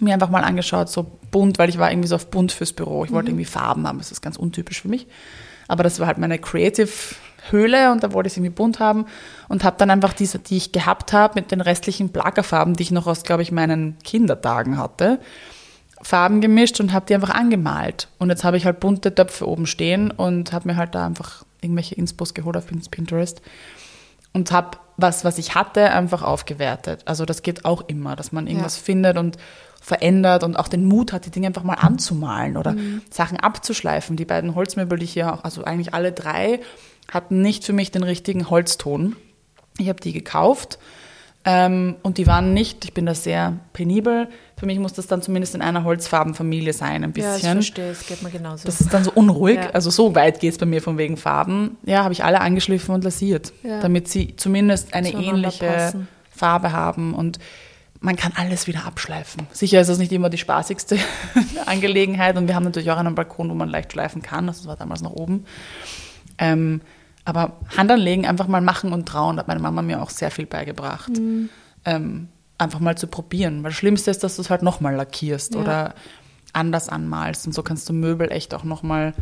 [0.00, 3.04] mir einfach mal angeschaut, so bunt, weil ich war irgendwie so auf bunt fürs Büro.
[3.04, 5.06] Ich wollte irgendwie Farben haben, das ist ganz untypisch für mich.
[5.66, 9.06] Aber das war halt meine Creative-Höhle und da wollte ich es irgendwie bunt haben
[9.48, 12.90] und habe dann einfach diese, die ich gehabt habe, mit den restlichen Plagerfarben, die ich
[12.90, 15.20] noch aus, glaube ich, meinen Kindertagen hatte,
[16.00, 18.08] Farben gemischt und habe die einfach angemalt.
[18.18, 21.44] Und jetzt habe ich halt bunte Töpfe oben stehen und habe mir halt da einfach
[21.60, 23.42] irgendwelche Inspos geholt auf Pinterest
[24.32, 27.02] und habe was, was ich hatte, einfach aufgewertet.
[27.06, 28.82] Also das geht auch immer, dass man irgendwas Ja.
[28.82, 29.38] findet und
[29.80, 32.74] verändert und auch den Mut hat, die Dinge einfach mal anzumalen oder
[33.10, 34.16] Sachen abzuschleifen.
[34.16, 36.60] Die beiden Holzmöbel, die ich hier auch, also eigentlich alle drei,
[37.10, 39.16] hatten nicht für mich den richtigen Holzton.
[39.78, 40.78] Ich habe die gekauft
[41.44, 44.28] ähm, und die waren nicht, ich bin da sehr penibel,
[44.58, 47.52] für mich muss das dann zumindest in einer Holzfarbenfamilie sein, ein Ja, ich bisschen.
[47.54, 48.66] verstehe, es geht mir genauso.
[48.66, 49.56] Das ist dann so unruhig.
[49.56, 49.70] Ja.
[49.70, 51.76] Also so weit geht es bei mir von wegen Farben.
[51.84, 53.80] Ja, habe ich alle angeschliffen und lasiert, Ja.
[53.80, 56.06] damit sie zumindest eine Zueinander ähnliche.
[56.30, 57.14] Farbe haben.
[57.14, 57.38] Und
[58.00, 59.46] man kann alles wieder abschleifen.
[59.52, 60.98] Sicher ist das nicht immer die spaßigste
[61.66, 62.36] Angelegenheit.
[62.36, 64.46] Und wir haben natürlich auch einen Balkon, wo man leicht schleifen kann.
[64.46, 65.44] Das war damals noch oben.
[66.38, 66.80] Ähm,
[67.28, 70.46] aber Hand anlegen, einfach mal machen und trauen, hat meine Mama mir auch sehr viel
[70.46, 71.10] beigebracht.
[71.10, 71.48] Mhm.
[71.84, 73.62] Ähm, einfach mal zu probieren.
[73.62, 75.60] Weil das Schlimmste ist, dass du es halt nochmal lackierst Ja.
[75.60, 75.94] oder
[76.52, 77.46] anders anmalst.
[77.46, 79.14] Und so kannst du Möbel echt auch nochmal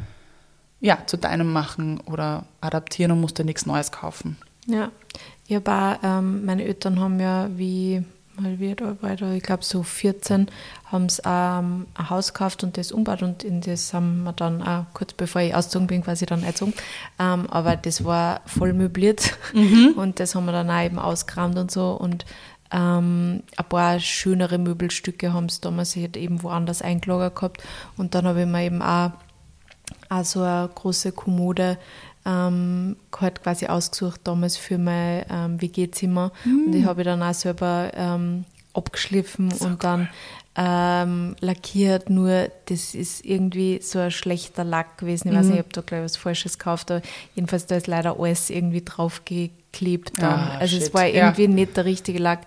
[0.80, 4.36] ja, zu deinem machen oder adaptieren und musst dir nichts Neues kaufen.
[4.66, 4.90] Ja,
[5.46, 8.04] ich habe auch, ähm, meine Eltern haben ja wie,
[8.40, 8.56] mal
[9.02, 10.48] alt war ich glaube so 14,
[10.86, 14.62] haben sie ähm, ein Haus gekauft und das umgebaut und in das haben wir dann
[14.62, 16.74] auch kurz bevor ich ausgezogen bin, quasi dann eingezogen.
[17.18, 19.36] Ähm, aber das war voll möbliert
[19.96, 22.26] und das haben wir dann auch eben ausgeräumt und so und
[22.72, 27.62] ähm, ein paar schönere Möbelstücke haben sie damals halt eben woanders eingelagert gehabt
[27.96, 29.12] und dann habe ich mir eben auch
[30.08, 31.78] auch so eine große Kommode
[32.26, 36.32] ähm, halt quasi ausgesucht damals für mein ähm, WG-Zimmer.
[36.66, 40.08] Und die habe ich dann auch selber ähm, abgeschliffen und dann
[40.56, 42.10] ähm, lackiert.
[42.10, 45.28] Nur das ist irgendwie so ein schlechter Lack gewesen.
[45.28, 46.90] Ich weiß nicht, ich habe da gleich was Falsches gekauft.
[46.90, 47.02] Aber
[47.34, 48.80] jedenfalls da ist leider alles irgendwie
[49.76, 50.12] draufgeklebt.
[50.18, 50.32] Dann.
[50.32, 50.94] Ah, also es shit.
[50.94, 51.26] war Ja.
[51.26, 52.40] irgendwie nicht der richtige Lack.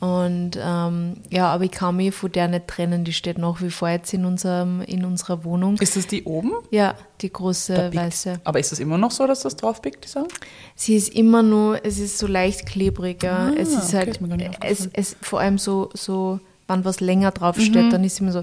[0.00, 3.04] Und ähm, ja, aber ich kann mich von der nicht trennen.
[3.04, 5.76] Die steht nach wie vor jetzt in, unserem, in unserer Wohnung.
[5.78, 6.52] Ist das die oben?
[6.70, 8.40] Ja, die große weiße.
[8.44, 10.28] Aber ist es immer noch so, dass das drauf biegt, die Sache?
[10.74, 13.22] Sie ist immer nur, es ist so leicht klebrig.
[13.22, 13.48] Ja.
[13.48, 17.30] Ah, es ist okay, halt, ist es, es vor allem so, so, wenn was länger
[17.32, 18.42] draufsteht, dann ist es immer so.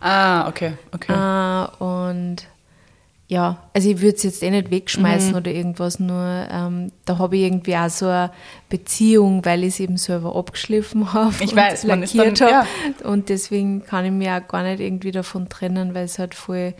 [0.00, 1.12] Ah, okay, okay.
[1.12, 2.36] Äh, und
[3.26, 5.36] ja, also ich würde es jetzt eh nicht wegschmeißen Mhm.
[5.36, 8.30] oder irgendwas, nur ähm, da habe ich irgendwie auch so eine
[8.68, 12.66] Beziehung, weil ich es eben selber abgeschliffen habe Ich und weiß, lackiert habe.
[13.04, 16.74] Und deswegen kann ich mich auch gar nicht irgendwie davon trennen, weil es halt voll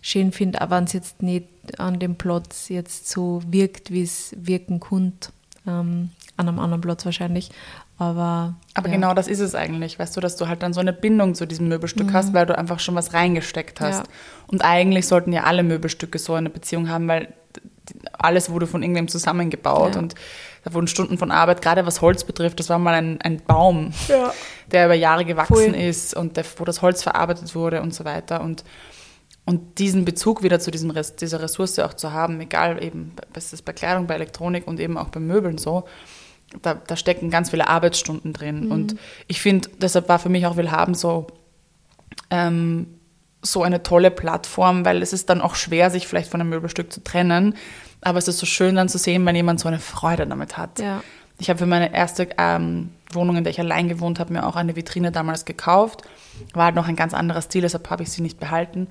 [0.00, 1.46] schön finde, auch wenn es jetzt nicht
[1.78, 5.30] an dem Platz jetzt so wirkt, wie es wirken könnte.
[5.66, 7.50] Ähm, an einem anderen Platz wahrscheinlich.
[7.98, 8.94] Aber, Aber ja.
[8.94, 11.46] genau das ist es eigentlich, weißt du, dass du halt dann so eine Bindung zu
[11.46, 14.06] diesem Möbelstück hast, weil du einfach schon was reingesteckt hast.
[14.06, 14.12] Ja.
[14.46, 17.32] Und eigentlich sollten ja alle Möbelstücke so eine Beziehung haben, weil
[18.12, 20.00] alles wurde von irgendwem zusammengebaut Ja.
[20.00, 20.14] und
[20.64, 23.92] da wurden Stunden von Arbeit, gerade was Holz betrifft, das war mal ein, ein Baum,
[24.70, 25.74] der über Jahre gewachsen Voll.
[25.74, 28.64] ist und der, wo das Holz verarbeitet wurde und so weiter und
[29.48, 33.54] und diesen Bezug wieder zu diesem Rest, dieser Ressource auch zu haben, egal eben, was
[33.54, 35.86] ist bei Kleidung, bei Elektronik und eben auch bei Möbeln so,
[36.60, 38.70] da, da stecken ganz viele Arbeitsstunden drin.
[38.70, 41.28] Und ich finde, deshalb war für mich auch Willhaben so,
[42.28, 42.88] ähm,
[43.40, 46.92] so eine tolle Plattform, weil es ist dann auch schwer, sich vielleicht von einem Möbelstück
[46.92, 47.54] zu trennen.
[48.02, 50.78] Aber es ist so schön dann zu sehen, wenn jemand so eine Freude damit hat.
[50.78, 51.02] Ja.
[51.38, 54.56] Ich habe für meine erste ähm, Wohnung, in der ich allein gewohnt habe, mir auch
[54.56, 56.02] eine Vitrine damals gekauft.
[56.52, 58.88] War halt noch ein ganz anderer Stil, deshalb habe ich sie nicht behalten.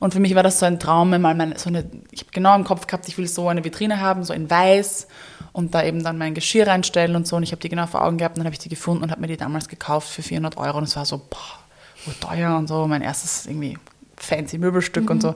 [0.00, 2.56] Und für mich war das so ein Traum, mal meine, so eine, ich habe genau
[2.56, 5.06] im Kopf gehabt, ich will so eine Vitrine haben, so in weiß
[5.52, 7.36] und da eben dann mein Geschirr reinstellen und so.
[7.36, 9.10] Und ich habe die genau vor Augen gehabt und dann habe ich die gefunden und
[9.10, 10.78] habe mir die damals gekauft für 400 Euro.
[10.78, 11.58] Und es war so, boah,
[12.06, 12.86] wo teuer und so.
[12.86, 13.76] Mein erstes irgendwie
[14.16, 15.34] fancy Möbelstück und so.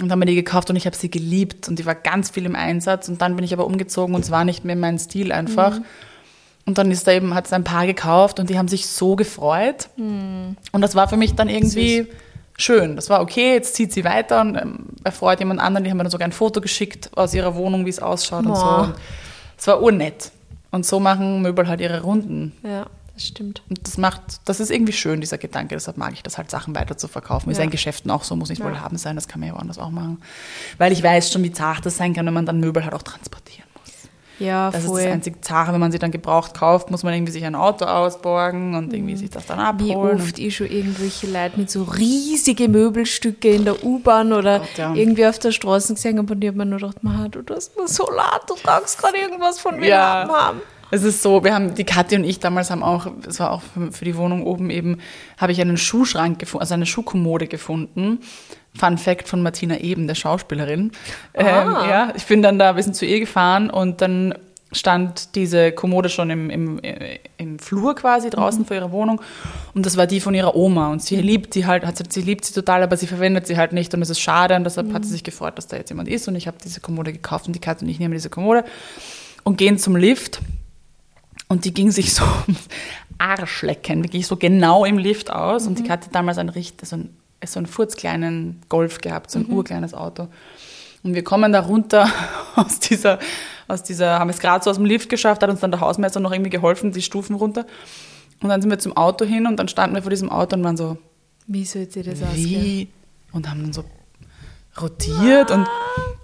[0.00, 2.46] Und haben mir die gekauft und ich habe sie geliebt und die war ganz viel
[2.46, 3.08] im Einsatz.
[3.08, 5.78] Und dann bin ich aber umgezogen und es war nicht mehr mein Stil einfach.
[6.66, 9.14] Und dann ist da eben, hat es ein Paar gekauft und die haben sich so
[9.14, 9.88] gefreut.
[10.72, 12.08] Und das war für mich dann irgendwie
[12.56, 12.96] schön.
[12.96, 15.84] Das war okay, jetzt zieht sie weiter und ähm, erfreut jemand anderen.
[15.84, 18.56] Die haben mir dann sogar ein Foto geschickt aus ihrer Wohnung, wie es ausschaut und
[18.56, 18.62] so.
[18.62, 18.84] Boah.
[18.86, 18.94] Und
[19.58, 20.30] es war urnett.
[20.70, 22.52] Und so machen Möbel halt ihre Runden.
[22.64, 23.62] Ja, das stimmt.
[23.70, 25.76] Und das macht, das ist irgendwie schön, dieser Gedanke.
[25.76, 27.50] Deshalb mag ich das halt, Sachen weiter zu verkaufen.
[27.50, 27.62] Ist Ja.
[27.62, 28.64] ja in Geschäften auch so, muss nicht Ja.
[28.64, 30.20] wohl haben sein, das kann man ja woanders auch machen.
[30.78, 33.02] Weil ich weiß schon, wie zart das sein kann, wenn man dann Möbel halt auch
[33.02, 33.63] transportieren muss.
[34.38, 34.98] Ja, das voll.
[35.00, 37.54] ist das einzige Zare, wenn man sie dann gebraucht kauft, muss man irgendwie sich ein
[37.54, 40.20] Auto ausborgen und irgendwie sich das dann Wie abholen.
[40.20, 44.94] oft ich schon irgendwelche Leute mit so riesige Möbelstücke in der U-Bahn oder Gott, ja.
[44.94, 47.76] irgendwie auf der Straße gesehen habe und ich habe mir nur gedacht, man, du tust
[47.76, 50.28] mir so leid, du tragst gerade irgendwas von mir Ja.
[50.28, 50.60] haben.
[50.90, 53.62] Es ist so, wir haben, die Kathi und ich damals haben auch, es war auch
[53.62, 54.98] für, für die Wohnung oben eben,
[55.38, 58.20] habe ich einen Schuhschrank gefunden, also eine Schuhkommode gefunden.
[58.78, 60.92] Fun Fact von Martina Eben, der Schauspielerin.
[61.34, 61.86] Ähm, Ah.
[61.88, 64.34] ja, ich bin dann da, wir sind zu ihr gefahren und dann
[64.72, 66.80] stand diese Kommode schon im, im,
[67.38, 69.20] im Flur quasi draußen vor ihrer Wohnung
[69.72, 72.44] und das war die von ihrer Oma und sie liebt die halt, hat sie liebt
[72.44, 75.04] sie total, aber sie verwendet sie halt nicht und es ist schade und deshalb hat
[75.04, 77.52] sie sich gefreut, dass da jetzt jemand ist und ich habe diese Kommode gekauft und
[77.52, 78.64] die Katze und ich nehmen diese Kommode
[79.44, 80.40] und gehen zum Lift
[81.46, 82.24] und die ging sich so
[83.18, 85.66] Arschlecken, wirklich so genau im Lift aus.
[85.66, 87.10] Und die hatte damals ein richtig, so ein,
[87.52, 90.28] so einen furzkleinen Golf gehabt, so ein urkleines Auto.
[91.02, 92.08] Und wir kommen da runter
[92.56, 93.18] aus dieser,
[93.68, 96.20] aus dieser, haben es gerade so aus dem Lift geschafft, hat uns dann der Hausmeister
[96.20, 97.66] noch irgendwie geholfen, die Stufen runter.
[98.42, 100.64] Und dann sind wir zum Auto hin und dann standen wir vor diesem Auto und
[100.64, 100.98] waren so,
[101.46, 102.88] Wie soll sie das aussehen?
[103.32, 103.84] Und haben dann so
[104.80, 105.66] rotiert und,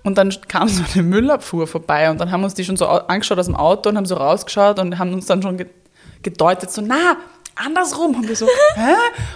[0.02, 3.06] und dann kam so eine Müllabfuhr vorbei und dann haben uns die schon so au-
[3.06, 5.66] angeschaut aus dem Auto und haben so rausgeschaut und haben uns dann schon ge
[6.22, 7.16] gedeutet, so, na,
[7.64, 8.14] andersrum.
[8.16, 8.94] Und wir so, hä?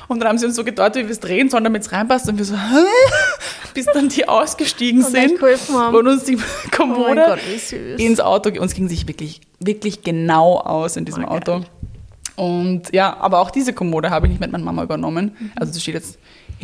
[0.09, 2.29] Und dann haben sie uns so gedeutet, wie wir es drehen sollen, damit es reinpasst.
[2.29, 2.85] Und wir so, hä?
[3.75, 6.41] Bis dann die ausgestiegen Und sind und uns die Oh
[6.77, 7.99] Kommode Gott, süß.
[8.01, 11.37] ins Auto, uns ging sich wirklich, wirklich genau aus in diesem Oh, geil.
[11.39, 11.65] Auto.
[12.37, 15.37] Und ja, aber auch diese Kommode habe ich nicht mit meiner Mama übernommen.
[15.39, 15.53] Mhm.
[15.57, 16.19] Also sie steht jetzt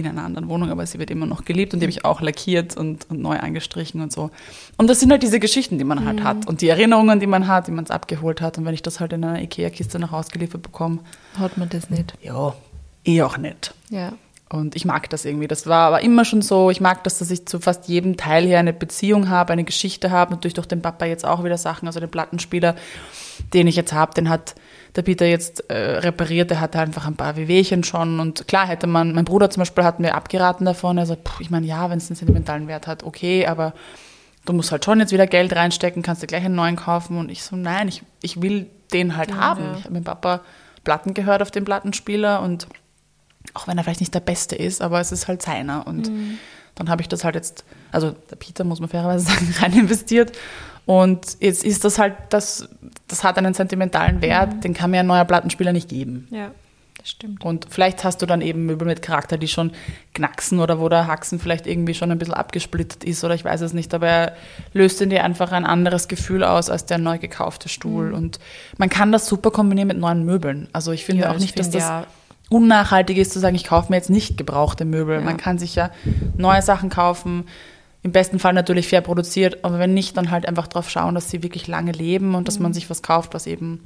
[0.07, 2.21] in einer anderen Wohnung, aber sie wird immer noch geliebt und die habe ich auch
[2.21, 4.31] lackiert und, und neu angestrichen und so.
[4.77, 6.07] Und das sind halt diese Geschichten, die man Mhm.
[6.07, 8.59] halt hat und die Erinnerungen, die man hat, die man es abgeholt hat.
[8.59, 10.99] Und wenn ich das halt in einer Ikea-Kiste nach Hause geliefert bekomme,
[11.39, 12.15] Hat man das nicht.
[12.23, 12.55] ja,
[13.05, 13.75] eh auch nicht.
[13.91, 14.13] Ja.
[14.53, 15.47] Und ich mag das irgendwie.
[15.47, 16.71] Das war aber immer schon so.
[16.71, 20.11] Ich mag das, dass ich zu fast jedem Teil hier eine Beziehung habe, eine Geschichte
[20.11, 20.33] habe.
[20.33, 21.87] Natürlich durch den Papa jetzt auch wieder Sachen.
[21.87, 22.75] Also den Plattenspieler,
[23.55, 24.57] den ich jetzt habe, den hat
[24.97, 26.51] der Peter jetzt äh, repariert.
[26.51, 28.19] Der hatte einfach ein paar Wehwehchen schon.
[28.19, 30.99] Und klar hätte man, mein Bruder zum Beispiel hat mir abgeraten davon.
[30.99, 33.73] Er sagt, puh, ich meine, ja, wenn es einen sentimentalen Wert hat, okay, aber
[34.47, 37.19] du musst halt schon jetzt wieder Geld reinstecken, kannst dir gleich einen neuen kaufen.
[37.19, 39.63] Und ich so, nein, ich, ich will den halt Ja, haben.
[39.63, 39.77] ja.
[39.79, 40.41] Ich habe mit Papa
[40.83, 42.67] Platten gehört auf dem Plattenspieler und
[43.55, 45.87] auch wenn er vielleicht nicht der Beste ist, aber es ist halt seiner.
[45.87, 46.11] Und
[46.75, 50.33] dann habe ich das halt jetzt, also der Peter, muss man fairerweise sagen, rein investiert.
[50.87, 52.69] Und jetzt ist das halt, das,
[53.07, 56.27] das hat einen sentimentalen Wert, den kann mir ein neuer Plattenspieler nicht geben.
[56.31, 56.51] Ja,
[56.99, 57.45] das stimmt.
[57.45, 59.73] Und vielleicht hast du dann eben Möbel mit Charakter, die schon
[60.15, 63.61] knacksen oder wo der Haxen vielleicht irgendwie schon ein bisschen abgesplittert ist oder ich weiß
[63.61, 64.37] es nicht, aber er
[64.73, 68.13] löst in dir einfach ein anderes Gefühl aus als der neu gekaufte Stuhl.
[68.13, 68.39] Und
[68.77, 70.69] man kann das super kombinieren mit neuen Möbeln.
[70.73, 72.07] Also ich finde Ja, auch nicht, dass das auch.
[72.51, 75.17] Unnachhaltig ist zu sagen, ich kaufe mir jetzt nicht gebrauchte Möbel.
[75.17, 75.21] Ja.
[75.23, 75.91] Man kann sich ja
[76.37, 77.45] neue Sachen kaufen,
[78.03, 81.31] im besten Fall natürlich fair produziert, aber wenn nicht, dann halt einfach darauf schauen, dass
[81.31, 83.81] sie wirklich lange leben und dass man sich was kauft, was eben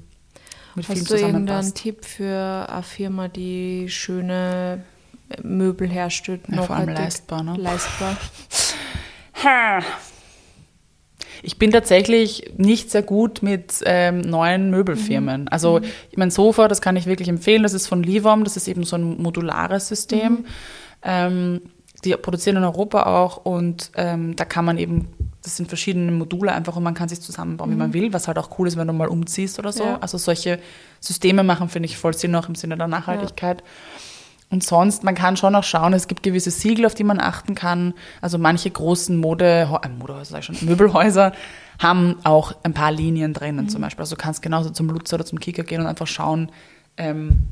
[0.74, 1.00] mit viel Mhm.
[1.00, 1.77] Hast du irgendeinen zusammenpasst.
[1.77, 4.85] Tipp für eine Firma, die schöne
[5.42, 6.42] Möbel herstellt?
[6.48, 7.57] Ja, vor allem leistbar, ne?
[7.57, 8.16] Leistbar.
[11.44, 15.48] Ich bin tatsächlich nicht sehr gut mit ähm, neuen Möbelfirmen.
[15.48, 15.80] Also
[16.16, 17.62] mein Sofa, das kann ich wirklich empfehlen.
[17.62, 18.44] Das ist von Livom.
[18.44, 20.46] Das ist eben so ein modulares System.
[21.02, 21.61] Ähm,
[22.04, 25.09] die produzieren in Europa auch und ähm, da kann man eben,
[25.42, 28.38] das sind verschiedene Module einfach und man kann sich zusammenbauen, wie man will, was halt
[28.38, 29.85] auch cool ist, wenn du mal umziehst oder so.
[29.85, 29.98] Ja.
[30.00, 30.59] Also solche
[31.00, 33.62] Systeme machen, finde ich, voll Sinn auch im Sinne der Nachhaltigkeit.
[34.55, 37.57] Und sonst, man kann schon auch schauen, es gibt gewisse Siegel, auf die man achten
[37.57, 37.93] kann.
[38.21, 41.33] Also manche großen Mode, äh, Modehäuser, schon, Möbelhäuser
[41.81, 44.03] haben auch ein paar Linien drinnen zum Beispiel.
[44.03, 46.53] Also du kannst genauso zum Lutzer oder zum Kicker gehen und einfach schauen,
[46.97, 47.49] ähm,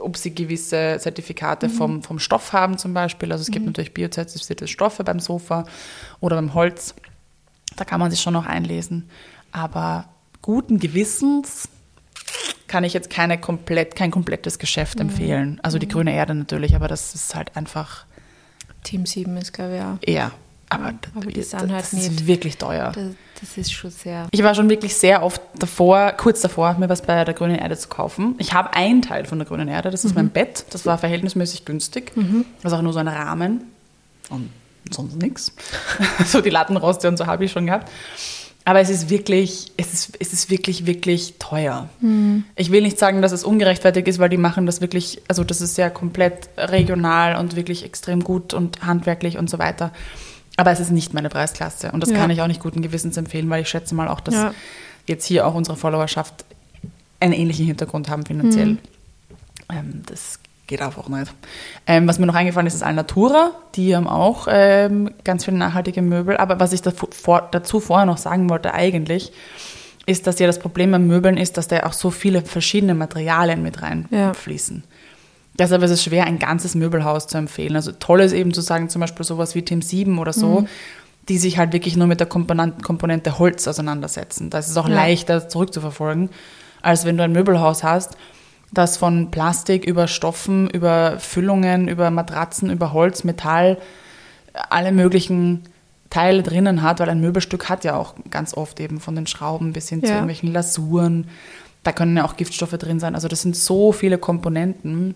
[0.00, 3.30] ob sie gewisse Zertifikate vom, vom Stoff haben zum Beispiel.
[3.30, 5.66] Also es gibt natürlich biozertifizierte Stoffe beim Sofa
[6.18, 6.96] oder beim Holz.
[7.76, 9.08] Da kann man sich schon noch einlesen.
[9.52, 10.06] Aber
[10.42, 11.68] guten Gewissens
[12.66, 15.58] kann ich jetzt keine komplett, kein komplettes Geschäft empfehlen.
[15.62, 18.04] Also die grüne Erde natürlich, aber das ist halt einfach
[18.84, 19.96] Team 7 ist, glaube ich, auch.
[20.02, 20.30] eher.
[20.70, 22.92] Aber, aber die das, sind halt das ist wirklich teuer.
[22.94, 23.04] Das,
[23.40, 24.26] das ist schon sehr.
[24.30, 27.76] Ich war schon wirklich sehr oft davor, kurz davor, mir was bei der Grünen Erde
[27.78, 28.34] zu kaufen.
[28.38, 30.66] Ich habe einen Teil von der Grünen Erde, das ist mein Bett.
[30.70, 32.12] Das war verhältnismäßig günstig.
[32.62, 33.62] Das ist auch nur so ein Rahmen
[34.28, 34.50] und
[34.90, 35.52] sonst nichts.
[36.26, 37.90] So die Lattenroste und so habe ich schon gehabt.
[38.68, 41.88] Aber es ist wirklich, es ist, es ist wirklich, wirklich teuer.
[42.54, 45.62] Ich will nicht sagen, dass es ungerechtfertigt ist, weil die machen das wirklich, also das
[45.62, 49.90] ist ja komplett regional und wirklich extrem gut und handwerklich und so weiter.
[50.58, 52.16] Aber es ist nicht meine Preisklasse und das Ja.
[52.18, 54.52] kann ich auch nicht guten Gewissens empfehlen, weil ich schätze mal auch, dass Ja.
[55.06, 56.44] jetzt hier auch unsere Followerschaft
[57.20, 58.76] einen ähnlichen Hintergrund haben finanziell.
[59.72, 61.32] Ähm, das geht einfach nicht.
[61.86, 63.50] Ähm, was mir noch eingefallen ist, ist Alnatura.
[63.74, 66.36] Die haben auch ähm, ganz viele nachhaltige Möbel.
[66.36, 69.32] Aber was ich davor, dazu vorher noch sagen wollte eigentlich,
[70.06, 73.62] ist, dass ja das Problem am Möbeln ist, dass da auch so viele verschiedene Materialien
[73.62, 73.88] mit Ja.
[74.28, 74.84] reinfließen.
[75.58, 77.74] Deshalb ist es schwer, ein ganzes Möbelhaus zu empfehlen.
[77.74, 80.66] Also toll ist eben zu sagen, zum Beispiel sowas wie Team 7 oder so,
[81.28, 84.50] die sich halt wirklich nur mit der Komponent Komponente Holz auseinandersetzen.
[84.50, 84.94] Da ist es auch Ja.
[84.94, 86.30] leichter zurückzuverfolgen,
[86.80, 88.16] als wenn du ein Möbelhaus hast,
[88.72, 93.78] das von Plastik über Stoffen, über Füllungen, über Matratzen, über Holz, Metall,
[94.70, 95.62] alle möglichen
[96.10, 99.72] Teile drinnen hat, weil ein Möbelstück hat ja auch ganz oft eben von den Schrauben
[99.72, 100.14] bis hin zu Ja.
[100.14, 101.28] irgendwelchen Lasuren.
[101.82, 103.14] Da können ja auch Giftstoffe drin sein.
[103.14, 105.14] Also das sind so viele Komponenten.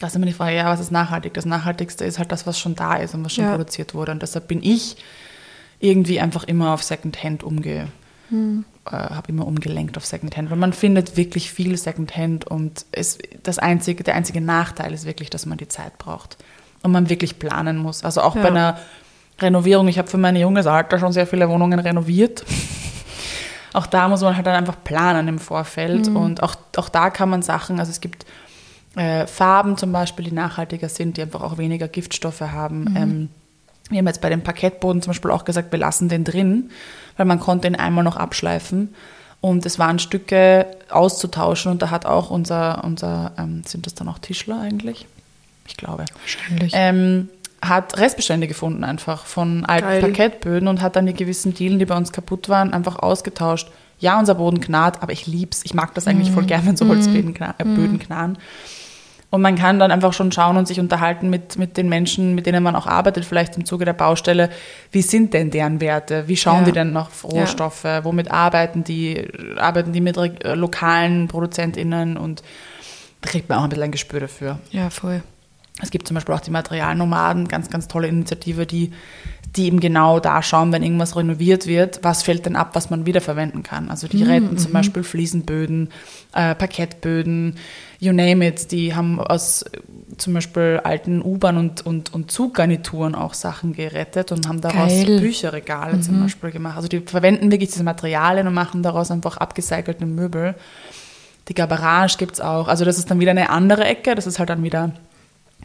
[0.00, 1.34] Da ist immer die Frage, ja, was ist nachhaltig?
[1.34, 3.50] Das Nachhaltigste ist halt das, was schon da ist und was schon Ja.
[3.52, 4.12] produziert wurde.
[4.12, 4.96] Und deshalb bin ich
[5.80, 7.88] irgendwie einfach immer auf Secondhand umge,
[8.30, 8.64] Hm.
[8.90, 13.58] Äh, habe immer umgelenkt auf Secondhand, weil man findet wirklich viel Secondhand und es, das
[13.58, 16.36] einzige, der einzige Nachteil ist wirklich, dass man die Zeit braucht
[16.82, 18.04] und man wirklich planen muss.
[18.04, 18.42] Also auch Ja.
[18.42, 18.78] bei einer
[19.40, 22.44] Renovierung, ich habe für mein junges Alter schon sehr viele Wohnungen renoviert.
[23.74, 27.28] Auch da muss man halt dann einfach planen im Vorfeld und auch, auch da kann
[27.28, 28.24] man Sachen, also es gibt
[28.96, 32.94] äh, Farben zum Beispiel, die nachhaltiger sind, die einfach auch weniger Giftstoffe haben.
[32.96, 33.28] Ähm,
[33.90, 36.70] wir haben jetzt bei dem Parkettboden zum Beispiel auch gesagt, wir lassen den drin,
[37.16, 38.94] weil man konnte ihn einmal noch abschleifen.
[39.40, 44.08] Und es waren Stücke auszutauschen und da hat auch unser, unser ähm, sind das dann
[44.08, 45.06] auch Tischler eigentlich?
[45.66, 46.72] Ich glaube Wahrscheinlich.
[46.74, 47.28] ähm,
[47.62, 50.00] hat Restbestände gefunden einfach von alten Geil.
[50.00, 53.68] Parkettböden und hat dann die gewissen Dielen, die bei uns kaputt waren, einfach ausgetauscht.
[54.00, 55.60] Ja, unser Boden knarrt, aber ich lieb's.
[55.64, 56.34] Ich mag das eigentlich Mhm.
[56.34, 58.38] voll gern, wenn so Holzböden kna äh, Böden knarren.
[59.30, 62.46] Und man kann dann einfach schon schauen und sich unterhalten mit, mit den Menschen, mit
[62.46, 64.48] denen man auch arbeitet, vielleicht im Zuge der Baustelle.
[64.90, 66.28] Wie sind denn deren Werte?
[66.28, 66.64] Wie schauen Ja.
[66.64, 67.84] die denn auf Rohstoffe?
[68.02, 69.28] Womit arbeiten die?
[69.58, 72.16] Arbeiten die mit äh, lokalen ProduzentInnen?
[72.16, 72.42] Und
[73.20, 74.58] da kriegt man auch ein bisschen ein Gespür dafür.
[74.70, 75.22] ja, voll.
[75.80, 78.90] Es gibt zum Beispiel auch die Materialnomaden, ganz, ganz tolle Initiative, die,
[79.58, 83.04] die eben genau da schauen, wenn irgendwas renoviert wird, was fällt denn ab, was man
[83.04, 83.90] wiederverwenden kann.
[83.90, 85.90] Also die retten zum Beispiel Fliesenböden,
[86.32, 87.56] äh, Parkettböden,
[87.98, 88.70] you name it.
[88.70, 89.80] Die haben aus äh,
[90.16, 95.20] zum Beispiel alten U-Bahn- und, und, und Zuggarnituren auch Sachen gerettet und haben daraus Geil.
[95.20, 96.76] Bücherregale zum Beispiel gemacht.
[96.76, 100.54] Also die verwenden wirklich diese Materialien und machen daraus einfach abgecycelte Möbel.
[101.48, 102.68] Die Garage gibt es auch.
[102.68, 104.14] Also das ist dann wieder eine andere Ecke.
[104.14, 104.92] Das ist halt dann wieder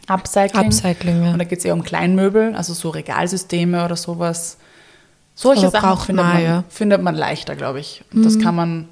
[0.08, 0.66] Upcycling.
[0.66, 1.32] Upcycling, ja.
[1.32, 4.58] Und da geht es eher um Kleinmöbel, also so Regalsysteme oder sowas.
[5.34, 6.60] Solche Aber Sachen findet man, ja.
[6.60, 6.64] Mhm.
[6.68, 8.04] findet man leichter, glaube ich.
[8.12, 8.88] Und Das kann man,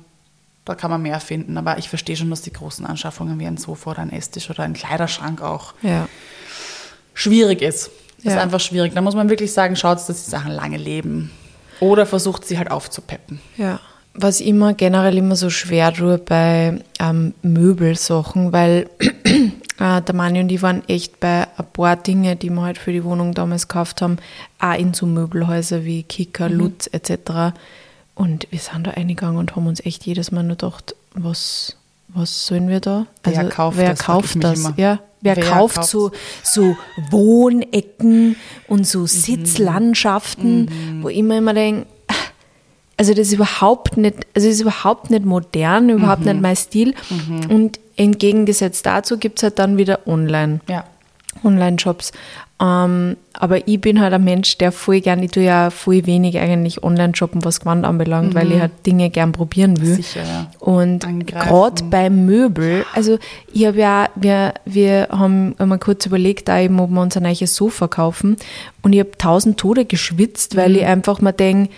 [0.65, 1.57] da kann man mehr finden.
[1.59, 4.63] Aber ich verstehe schon, dass die großen Anschaffungen wie ein Sofa oder ein Esstisch oder
[4.65, 6.09] ein Kleiderschrank auch Ja.
[7.15, 7.91] schwierig ist.
[8.19, 8.43] Das ist Ja.
[8.43, 8.95] einfach schwierig.
[8.95, 11.31] Da muss man wirklich sagen, schaut, dass die Sachen lange leben.
[11.81, 13.41] Oder versucht sie halt aufzupeppen.
[13.57, 13.81] Ja,
[14.15, 18.89] was ich immer generell immer so schwer tue bei ähm, Möbelsachen, weil
[19.79, 22.93] äh, der Mani und ich waren echt bei ein paar Dinge, die wir halt für
[22.93, 24.17] die Wohnung damals gekauft haben,
[24.59, 26.57] auch in so Möbelhäuser wie Kicker, Mhm.
[26.59, 27.55] Lutz etc.
[28.15, 31.77] Und wir sind da eingegangen und haben uns echt jedes Mal nur gedacht, was,
[32.09, 33.07] was sollen wir da?
[33.23, 34.63] Also, Wer kauft wer das, kauft das?
[34.77, 35.91] Ja, wer, Wer kauft kauft's?
[35.91, 36.11] so,
[36.43, 36.77] so
[37.11, 38.37] Wohnecken
[38.69, 38.85] und Mhm.
[38.85, 40.69] so Sitzlandschaften,
[41.03, 41.87] wo ich mir immer denke,
[42.99, 46.27] also das ist überhaupt nicht, also das ist überhaupt nicht modern, überhaupt Mhm.
[46.33, 46.95] nicht mein Stil.
[47.49, 50.61] Und entgegengesetzt dazu gibt es halt dann wieder online.
[50.69, 50.85] Ja.
[51.45, 52.13] Online-Shops.
[52.61, 56.39] Ähm, aber ich bin halt ein Mensch, der voll gern, ich tue ja voll wenig
[56.39, 59.91] eigentlich online shoppen, was Gewand anbelangt, weil ich halt Dinge gern probieren will.
[59.91, 59.95] Mhm.
[59.97, 60.51] Sicher, ja.
[60.61, 63.19] Und gerade bei Möbel, also
[63.53, 67.25] ich habe ja, wir, wir haben einmal kurz überlegt, da eben, ob wir uns ein
[67.25, 68.37] neues Sofa kaufen.
[68.83, 70.77] Und ich habe tausend Tode geschwitzt, weil Mhm.
[70.77, 71.73] ich einfach mal denke,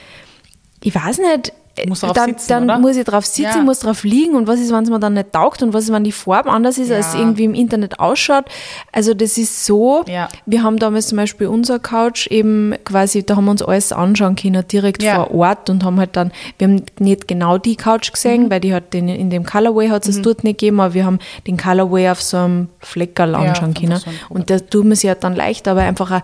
[0.83, 2.79] ich weiß nicht, dann, sitzen, dann oder?
[2.79, 3.63] muss ich drauf sitzen, Ja.
[3.63, 5.93] muss drauf liegen und was ist, wenn es mir dann nicht taugt und was ist,
[5.93, 7.21] wenn die Farbe anders ist, als Ja.
[7.21, 8.45] irgendwie im Internet ausschaut.
[8.93, 10.29] Also das ist so, Ja.
[10.47, 14.37] wir haben damals zum Beispiel unser Couch eben quasi, da haben wir uns alles anschauen
[14.37, 18.45] können, direkt vor Ort und haben halt dann, wir haben nicht genau die Couch gesehen,
[18.45, 18.51] Mhm.
[18.51, 21.19] weil die hat den, in dem Colorway hat es dort nicht gegeben, aber wir haben
[21.47, 24.01] den Colorway auf so einem Fleckerl anschauen können.
[24.29, 26.21] und da tut man sich halt dann leicht, aber einfach auch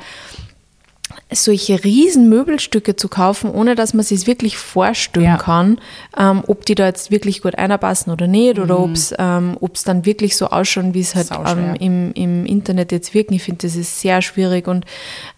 [1.33, 5.37] solche riesen Möbelstücke zu kaufen, ohne dass man sich wirklich vorstellen Ja.
[5.37, 5.79] kann,
[6.19, 10.07] ähm, ob die da jetzt wirklich gut einpassen oder nicht, oder ob's ähm, ob's dann
[10.07, 13.35] wirklich so ausschauen, wie es halt ähm, im, im Internet jetzt wirken.
[13.35, 14.85] Ich finde, das ist sehr schwierig und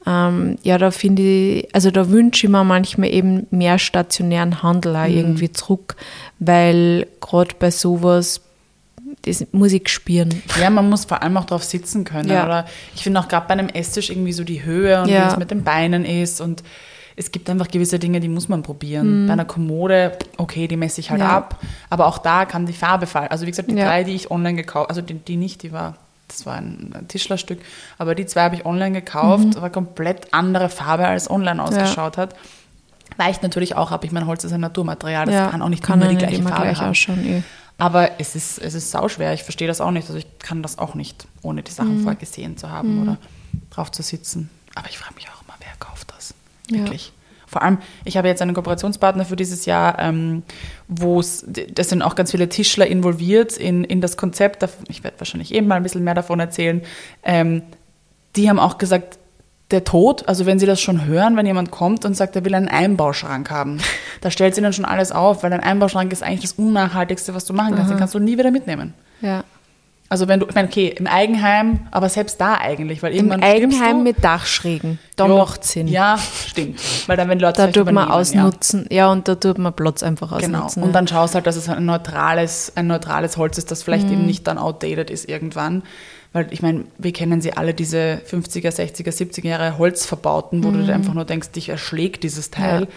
[0.07, 4.97] ähm, ja, da finde ich, also da wünsche ich mir manchmal eben mehr stationären Handel
[4.97, 5.97] auch irgendwie zurück,
[6.39, 8.41] weil gerade bei sowas,
[9.23, 10.43] das muss ich spüren.
[10.61, 12.29] Ja, man muss vor allem auch drauf sitzen können.
[12.29, 12.45] Ja.
[12.45, 15.27] Oder ich finde auch gerade bei einem Esstisch irgendwie so die Höhe und Ja.
[15.27, 16.41] wie es mit den Beinen ist.
[16.41, 16.63] Und
[17.15, 19.23] es gibt einfach gewisse Dinge, die muss man probieren.
[19.23, 19.27] Mhm.
[19.29, 21.37] Bei einer Kommode, okay, die messe ich halt Ja.
[21.37, 21.61] ab.
[21.91, 23.29] Aber auch da kann die Farbe fallen.
[23.29, 23.87] Also wie gesagt, die Ja.
[23.87, 27.61] drei, die ich online gekauft also die, die nicht, die war, das war ein Tischlerstück.
[27.99, 29.45] Aber die zwei habe ich online gekauft.
[29.45, 29.61] Mhm.
[29.61, 32.35] war komplett andere Farbe, als online ausgeschaut hat.
[33.19, 34.05] Weicht natürlich auch ab.
[34.05, 36.43] Ich meine, Holz ist ein Naturmaterial, das ja, kann auch nicht kann immer die gleiche
[36.43, 36.91] Farbe gleich haben.
[36.91, 37.25] ausschauen.
[37.27, 37.43] Eh.
[37.83, 39.35] Aber es ist, es ist sauschwer.
[39.35, 40.07] Ich verstehe das auch nicht.
[40.07, 41.75] Also ich kann das auch nicht, ohne die Mhm.
[41.75, 43.19] Sachen vorher gesehen zu haben oder
[43.71, 44.51] drauf zu sitzen.
[44.77, 46.33] Aber ich frage mich auch immer, wer kauft das?
[46.71, 46.79] Ja.
[46.79, 47.13] Wirklich.
[47.49, 50.45] Vor allem, ich habe jetzt einen Kooperationspartner für dieses Jahr, ähm,
[50.87, 54.65] wo es, da sind auch ganz viele Tischler involviert in, in das Konzept.
[54.89, 56.83] Ich werde wahrscheinlich eben mal ein bisschen mehr davon erzählen.
[57.25, 57.63] Ähm,
[58.37, 59.19] die haben auch gesagt,
[59.73, 62.55] der Tod, also wenn sie das schon hören, wenn jemand kommt und sagt, er will
[62.55, 63.79] einen Einbauschrank haben,
[64.21, 67.45] da stellt sie dann schon alles auf, weil ein Einbauschrank ist eigentlich das Unnachhaltigste, was
[67.45, 67.91] du machen kannst.
[67.91, 68.95] Den kannst du nie wieder mitnehmen.
[69.21, 69.45] Ja.
[70.09, 73.41] Also wenn du, ich meine, okay, im Eigenheim, aber selbst da eigentlich, weil Im irgendwann
[73.43, 74.03] stirbst Eigenheim du.
[74.05, 74.99] mit Dachschrägen.
[75.17, 75.89] Da Ja, macht Sinn.
[75.89, 76.79] Ja, stimmt.
[77.09, 78.15] Weil dann, wenn Leute Da tut man übernehmen, ja.
[78.17, 78.87] ausnutzen.
[78.91, 79.11] Ja.
[79.11, 80.59] und da tut man Platz einfach Genau.
[80.59, 80.83] ausnutzen.
[80.83, 80.93] Und ja.
[80.93, 84.13] dann schaust halt, dass es ein neutrales, ein neutrales Holz ist, das vielleicht Mhm.
[84.13, 85.83] eben nicht dann outdated ist irgendwann.
[86.33, 90.83] Weil ich meine, wir kennen sie alle, diese 50er, 60er, 70er Jahre Holzverbauten, wo du
[90.83, 92.89] dir einfach nur denkst, dich erschlägt dieses Teil.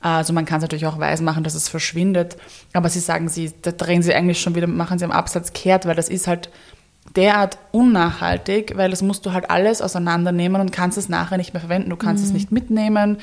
[0.00, 2.36] Also man kann es natürlich auch weiß machen, dass es verschwindet.
[2.72, 5.86] Aber sie sagen, sie, da drehen sie eigentlich schon wieder, machen sie am Absatz kehrt,
[5.86, 6.50] weil das ist halt
[7.14, 11.60] derart unnachhaltig, weil das musst du halt alles auseinandernehmen und kannst es nachher nicht mehr
[11.60, 11.90] verwenden.
[11.90, 12.28] Du kannst Mhm.
[12.28, 13.18] es nicht mitnehmen.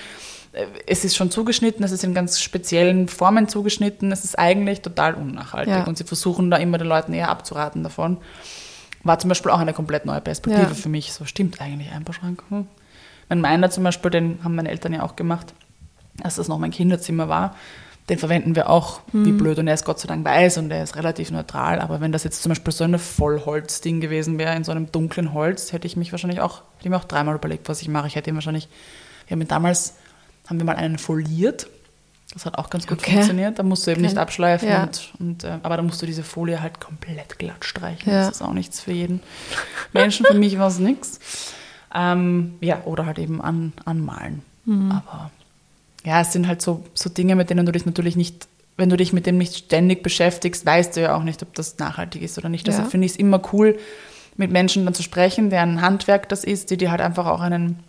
[0.87, 4.11] Es ist schon zugeschnitten, es ist in ganz speziellen Formen zugeschnitten.
[4.11, 5.73] Es ist eigentlich total unnachhaltig.
[5.73, 5.83] Ja.
[5.83, 8.17] Und sie versuchen da immer den Leuten eher abzuraten davon.
[9.03, 10.73] War zum Beispiel auch eine komplett neue Perspektive Ja.
[10.73, 11.13] für mich.
[11.13, 12.43] So stimmt eigentlich Einbauschrank.
[12.49, 12.67] Hm.
[13.29, 15.53] Mein meiner zum Beispiel, den haben meine Eltern ja auch gemacht,
[16.23, 17.55] als das noch mein Kinderzimmer war.
[18.09, 20.81] Den verwenden wir auch wie blöd und er ist Gott sei Dank weiß und er
[20.83, 21.79] ist relativ neutral.
[21.79, 25.31] Aber wenn das jetzt zum Beispiel so ein Vollholzding gewesen wäre, in so einem dunklen
[25.31, 28.07] Holz, hätte ich mich wahrscheinlich auch, hätte ich mir auch dreimal überlegt, was ich mache.
[28.07, 28.67] Ich hätte ihn wahrscheinlich,
[29.27, 29.93] wir haben ihn damals,
[30.47, 31.67] haben wir mal einen foliert.
[32.33, 33.13] Das hat auch ganz gut Okay.
[33.13, 33.57] funktioniert.
[33.57, 34.21] Da musst du eben nicht Geil.
[34.23, 34.69] abschleifen.
[34.69, 34.83] Ja.
[34.83, 38.11] Und, und, äh, aber da musst du diese Folie halt komplett glatt streichen.
[38.11, 38.27] Ja.
[38.27, 39.21] Das ist auch nichts für jeden
[39.93, 40.25] Menschen.
[40.25, 41.19] Für mich war es nichts.
[41.93, 44.43] Ähm, ja, oder halt eben an, anmalen.
[44.65, 44.91] Mhm.
[44.91, 45.31] Aber
[46.05, 48.95] ja, es sind halt so, so Dinge, mit denen du dich natürlich nicht, wenn du
[48.95, 52.37] dich mit dem nicht ständig beschäftigst, weißt du ja auch nicht, ob das nachhaltig ist
[52.37, 52.67] oder nicht.
[52.67, 52.73] Ja.
[52.73, 53.77] Deshalb finde ich es immer cool,
[54.37, 57.79] mit Menschen dann zu sprechen, deren Handwerk das ist, die dir halt einfach auch einen,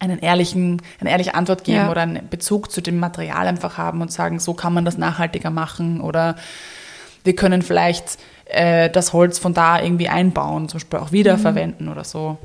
[0.00, 1.90] einen ehrlichen, eine ehrliche Antwort geben Ja.
[1.90, 5.50] oder einen Bezug zu dem Material einfach haben und sagen, so kann man das nachhaltiger
[5.50, 6.36] machen oder
[7.24, 12.04] wir können vielleicht äh, das Holz von da irgendwie einbauen, zum Beispiel auch wiederverwenden oder
[12.04, 12.38] so.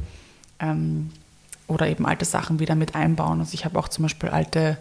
[0.60, 1.12] Ähm,
[1.68, 3.40] oder eben alte Sachen wieder mit einbauen.
[3.40, 4.78] Also ich habe auch zum Beispiel alte,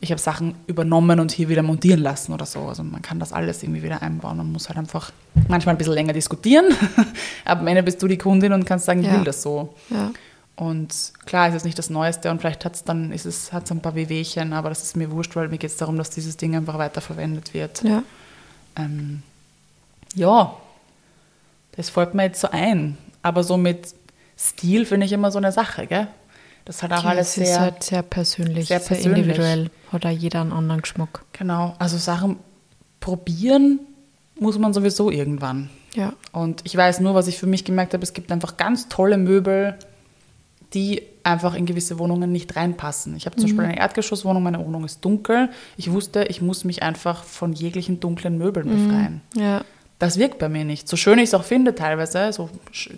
[0.00, 2.60] ich habe Sachen übernommen und hier wieder montieren lassen oder so.
[2.60, 4.36] Also man kann das alles irgendwie wieder einbauen.
[4.36, 5.10] Man muss halt einfach
[5.48, 6.66] manchmal ein bisschen länger diskutieren.
[7.44, 9.14] Aber am Ende bist du die Kundin und kannst sagen, ich Ja.
[9.16, 9.74] will das so.
[9.90, 10.10] Ja.
[10.60, 13.64] Und klar ist es nicht das Neueste und vielleicht hat es dann, ist es, hat
[13.64, 16.10] es ein paar Wehwehchen, aber das ist mir wurscht, weil mir geht es darum, dass
[16.10, 17.82] dieses Ding einfach weiterverwendet wird.
[17.82, 18.02] ja.
[18.76, 19.22] Ähm,
[20.14, 20.54] ja,
[21.76, 22.98] das fällt mir jetzt so ein.
[23.22, 23.94] Aber so mit
[24.38, 26.08] Stil finde ich immer so eine Sache, gell?
[26.66, 29.22] Das hat auch Ja, alles es ist sehr, halt sehr persönlich, sehr sehr, persönlich.
[29.22, 29.70] individuell.
[29.90, 31.24] Hat auch jeder einen anderen Geschmack.
[31.32, 32.36] genau, also Sachen
[33.00, 33.80] probieren
[34.38, 35.70] muss man sowieso irgendwann.
[35.94, 36.12] Ja.
[36.32, 39.16] Und ich weiß nur, was ich für mich gemerkt habe, es gibt einfach ganz tolle
[39.16, 39.76] Möbel,
[40.74, 43.16] die einfach in gewisse Wohnungen nicht reinpassen.
[43.16, 45.50] Ich habe zum Beispiel eine Erdgeschosswohnung, meine Wohnung ist dunkel.
[45.76, 49.20] Ich wusste, ich muss mich einfach von jeglichen dunklen Möbeln befreien.
[49.34, 49.62] Ja.
[49.98, 50.88] Das wirkt bei mir nicht.
[50.88, 52.48] So schön ich es auch finde teilweise, so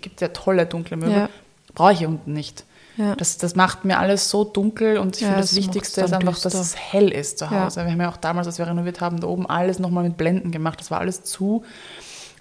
[0.00, 1.28] gibt es ja tolle dunkle Möbel, Ja.
[1.74, 2.64] brauche ich hier unten nicht.
[2.98, 3.16] Ja.
[3.16, 6.34] Das, das macht mir alles so dunkel und ich finde, das das Wichtigste ist einfach,
[6.34, 6.50] düster.
[6.50, 7.50] dass es hell ist zu.
[7.50, 7.84] Hause.
[7.86, 10.52] Wir haben ja auch damals, als wir renoviert haben, da oben alles nochmal mit Blenden
[10.52, 10.78] gemacht.
[10.78, 11.64] Das war alles zu,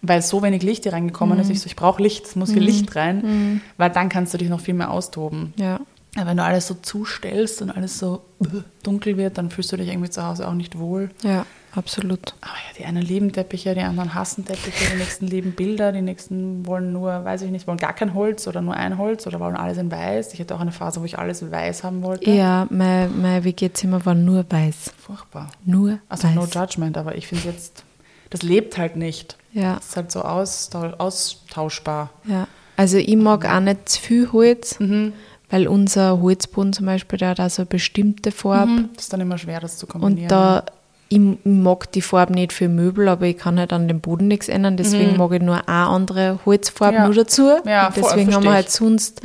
[0.02, 1.42] weil so wenig Licht hier reingekommen Mhm.
[1.42, 1.50] ist.
[1.50, 4.50] Ich so, ich brauche Licht, es muss hier Licht rein, weil dann kannst du dich
[4.50, 5.54] noch viel mehr austoben.
[5.58, 5.80] Ja.
[6.18, 8.48] Aber wenn du alles so zustellst und alles so äh,
[8.84, 11.10] dunkel wird, dann fühlst du dich irgendwie zu Hause auch nicht wohl.
[11.24, 12.34] Ja, absolut.
[12.42, 16.02] Aber ja, die einen lieben Teppiche, die anderen hassen Teppiche, die nächsten lieben Bilder, die
[16.02, 19.40] nächsten wollen nur, weiß ich nicht, wollen gar kein Holz oder nur ein Holz oder
[19.40, 20.34] wollen alles in weiß.
[20.34, 22.30] Ich hatte auch eine Phase, wo ich alles in weiß haben wollte.
[22.30, 24.92] Ja, mein, mein WG-Zimmer war nur weiß.
[24.98, 25.50] Furchtbar.
[25.64, 26.36] Nur Also weiß.
[26.36, 27.86] no judgment, aber ich finde jetzt,
[28.32, 29.38] das lebt halt nicht.
[29.54, 29.76] Ja.
[29.76, 32.10] Das ist halt so austau austauschbar.
[32.26, 35.14] Ja, also ich mag auch nicht zu viel Holz, Mhm.
[35.50, 38.72] weil unser Holzboden zum Beispiel, der hat auch so eine bestimmte Farbe.
[38.72, 38.90] Mhm.
[38.96, 40.24] Das ist dann immer schwer, das zu kombinieren.
[40.24, 40.64] Und da,
[41.10, 44.48] ich, mag die Farbe nicht für Möbel, aber ich kann halt an dem Boden nichts
[44.48, 44.78] ändern.
[44.78, 47.02] Deswegen mag ich nur eine andere Holzfarbe Mhm.
[47.02, 47.06] Ja.
[47.08, 47.50] nur dazu.
[47.66, 49.22] Ja, Und deswegen haben wir halt sonst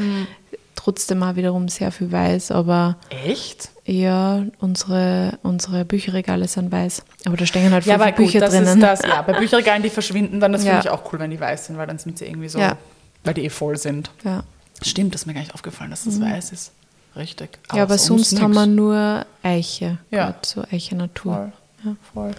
[0.75, 2.51] trotzdem auch wiederum sehr viel weiß.
[2.51, 3.71] Aber Echt?
[3.87, 7.03] Ja, unsere, unsere Bücherregale sind weiß.
[7.25, 8.67] Aber da stehen halt Ja, aber viele gut, Bücher das drinnen.
[8.67, 9.03] ist das.
[9.03, 10.73] Ja, bei Bücherregalen, die verschwinden dann, das Ja.
[10.73, 12.77] finde ich auch cool, wenn die weiß sind, weil dann sind sie irgendwie so, Ja.
[13.25, 14.11] weil die eh voll sind.
[14.25, 14.43] Ja.
[14.83, 16.73] Stimmt, das ist mir gar nicht aufgefallen, dass das weiß ist.
[17.15, 17.59] Richtig.
[17.73, 18.61] ja, aber sonst haben nix.
[18.63, 19.99] wir nur Eiche.
[20.11, 20.27] Ja.
[20.27, 21.35] Grad So Eiche Natur.
[21.35, 21.53] Voll.
[21.85, 21.97] Ja.
[22.13, 22.31] Voll.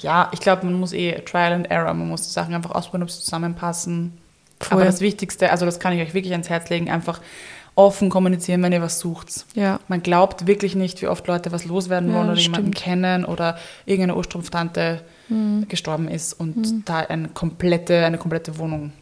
[0.00, 3.04] Ja, ich glaube, man muss eh Trial and Error, man muss die Sachen einfach ausprobieren,
[3.04, 4.18] ob sie zusammenpassen.
[4.60, 4.76] Voll.
[4.78, 7.20] Aber das Wichtigste, also das kann ich euch wirklich ans Herz legen, einfach
[7.76, 9.46] offen kommunizieren, wenn ihr was sucht.
[9.54, 9.80] Ja.
[9.88, 12.84] Man glaubt wirklich nicht, wie oft Leute was loswerden Ja, wollen oder das jemanden stimmt.
[12.84, 15.66] kennen oder irgendeine Urstrumpftante Mhm.
[15.68, 18.92] gestorben ist und da eine komplette, eine komplette Wohnung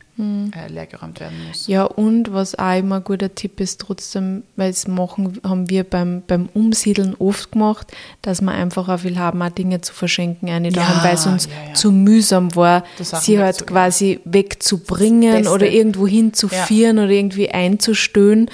[0.53, 1.69] äh, leergeräumt werden muss.
[1.69, 1.73] Mhm.
[1.75, 5.85] Ja, und was auch immer ein guter Tipp ist, trotzdem, weil es machen, haben wir
[5.85, 7.89] beim, beim Umsiedeln oft gemacht,
[8.23, 11.27] dass wir einfach auch viel haben, auch Dinge zu verschenken, eine Ja, daheim, weil es
[11.27, 11.75] uns ja, ja.
[11.75, 13.75] zu mühsam war, sie halt wegzugeben.
[13.75, 18.51] quasi wegzubringen oder irgendwo hinzuführen oder irgendwie einzustöhnen.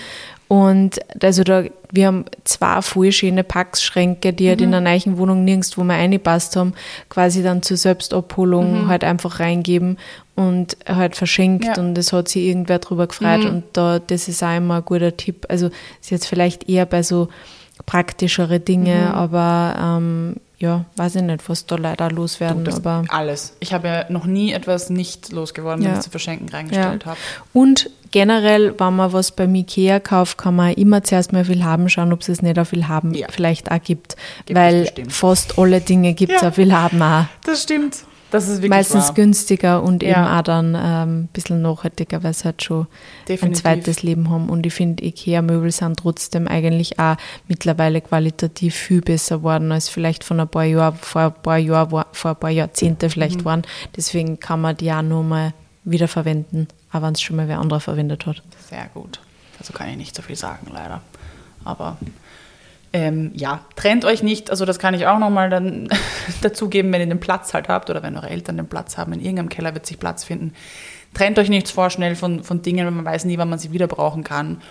[0.49, 4.49] Und also da, wir haben zwei voll schöne Packschränke, die Mhm.
[4.49, 6.73] halt in der neuen Wohnung nirgendwo mehr reingepasst haben,
[7.11, 9.99] quasi dann zur Selbstabholung halt einfach reingeben
[10.37, 11.71] und halt verschenkt Mhm.
[11.77, 11.83] Ja.
[11.83, 11.89] Mhm.
[11.91, 15.17] und es hat sich irgendwer drüber gefreut und da, das ist auch immer ein guter
[15.17, 15.45] Tipp.
[15.51, 15.67] Also
[16.01, 17.29] ist jetzt vielleicht eher bei so
[17.87, 19.15] praktischere Dinge, Mhm.
[19.15, 23.55] aber ähm, ja, weiß ich nicht, was da leider loswerden, Das, aber alles.
[23.61, 25.99] Ich habe ja noch nie etwas nicht losgeworden, wenn Ja.
[25.99, 27.17] ich zu verschenken reingestellt habe.
[27.53, 31.89] Und generell, wenn man was beim Ikea kauft, kann man immer zuerst mal viel haben,
[31.89, 33.27] schauen, ob es es nicht auch viel haben Ja.
[33.31, 34.17] vielleicht auch gibt.
[34.47, 36.49] Gibt weil fast alle Dinge gibt es Ja.
[36.49, 37.25] auch viel haben auch.
[37.45, 37.99] Das stimmt.
[38.31, 39.15] Das ist wirklich Meistens wahr.
[39.15, 40.11] günstiger und Ja.
[40.11, 42.87] eben auch dann ähm, ein bisschen nachhaltiger, weil sie halt schon
[43.27, 43.43] Definitiv.
[43.43, 44.51] ein zweites Leben haben.
[44.51, 50.25] Und ich finde, Ikea-Möbel sind trotzdem eigentlich auch mittlerweile qualitativ viel besser geworden, als vielleicht
[50.25, 53.11] von ein paar Jahren, vor ein paar Jahren, vor ein paar Jahrzehnte Mhm.
[53.11, 53.63] vielleicht waren.
[53.97, 55.55] Deswegen kann man die auch nur mal
[55.85, 58.43] wiederverwenden, auch wenn es schon mal wer anderer verwendet hat.
[58.69, 59.21] Sehr gut.
[59.59, 61.01] Also kann ich nicht so viel sagen, leider.
[61.65, 61.99] Aber
[62.93, 64.51] ähm, ja, trennt euch nicht.
[64.51, 65.89] Also das kann ich auch nochmal dann
[66.41, 69.13] dazugeben, wenn ihr den Platz halt habt oder wenn eure Eltern den Platz haben.
[69.13, 70.55] In irgendeinem Keller wird sich Platz finden.
[71.15, 73.87] Trennt euch nicht vorschnell von, von Dingen, weil man weiß nie, wann man sie wieder
[73.87, 74.63] brauchen kann.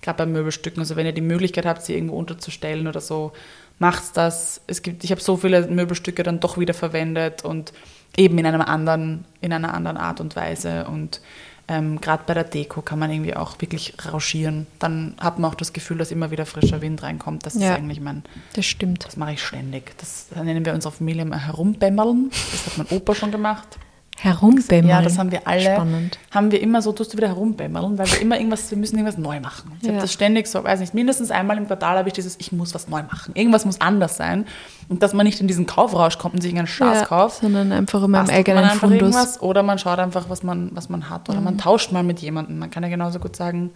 [0.00, 0.80] Gerade bei Möbelstücken.
[0.80, 3.32] Also wenn ihr die Möglichkeit habt, sie irgendwo unterzustellen oder so,
[3.78, 4.60] macht's das.
[4.66, 7.72] Es gibt, ich habe so viele Möbelstücke dann doch wieder verwendet und
[8.16, 10.86] eben in einem anderen, in einer anderen Art und Weise.
[10.86, 11.20] Und
[11.68, 14.66] ähm, gerade bei der Deko kann man irgendwie auch wirklich rauschieren.
[14.78, 17.44] Dann hat man auch das Gefühl, dass immer wieder frischer Wind reinkommt.
[17.44, 17.72] Das Ja.
[17.72, 19.04] ist eigentlich mein, Das stimmt.
[19.04, 19.92] das mache ich ständig.
[19.98, 22.30] Das nennen wir unsere Familie immer herumbämmerln.
[22.30, 23.78] Das hat mein Opa schon gemacht.
[24.20, 24.88] Herumbämmeln.
[24.88, 25.62] Ja, das haben wir alle.
[25.74, 26.18] Spannend.
[26.32, 29.16] Haben wir immer so, tust du wieder herumbämmerl, weil wir immer irgendwas, wir müssen irgendwas
[29.16, 29.72] neu machen.
[29.80, 29.92] Ich Ja.
[29.92, 32.74] habe das ständig so, weiß nicht, mindestens einmal im Quartal habe ich dieses, ich muss
[32.74, 33.34] was neu machen.
[33.36, 34.46] Irgendwas muss anders sein.
[34.88, 37.42] Und dass man nicht in diesen Kaufrausch kommt und sich einen Schatz ja, kauft.
[37.42, 38.98] sondern einfach in meinem eigenen man einfach Fundus.
[39.00, 39.06] Mhm.
[39.06, 41.28] irgendwas oder man schaut einfach, was man, was man hat.
[41.28, 42.58] Oder man tauscht mal mit jemandem.
[42.58, 43.70] Man kann ja genauso gut sagen,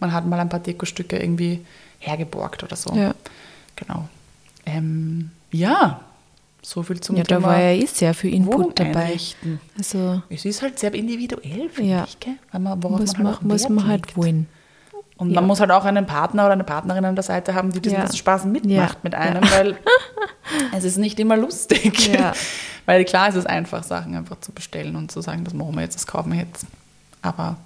[0.00, 1.64] man hat mal ein paar Dekostücke irgendwie
[2.00, 2.94] hergeborgt oder so.
[2.94, 3.14] Ja.
[3.76, 4.08] Genau.
[4.66, 6.00] Ähm, ja,
[6.68, 9.18] so viel zum Ja, da Thema war ja eh sehr viel Input dabei.
[9.78, 12.04] Also Es ist halt sehr individuell, finde Ja.
[12.04, 12.34] ich, gell?
[12.52, 14.46] Weil man, worauf muss man, halt muss man halt wollen.
[15.16, 15.36] Und Ja.
[15.40, 17.96] man muss halt auch einen Partner oder eine Partnerin an der Seite haben, die diesen
[17.98, 18.12] Ja.
[18.12, 19.00] Spaß mitmacht Ja.
[19.02, 19.78] mit einem, weil
[20.76, 22.08] es ist nicht immer lustig.
[22.12, 22.32] Ja.
[22.86, 25.82] Weil klar ist es einfach, Sachen einfach zu bestellen und zu sagen, das machen wir
[25.82, 26.66] jetzt, das kaufen wir jetzt.
[27.20, 27.56] Aber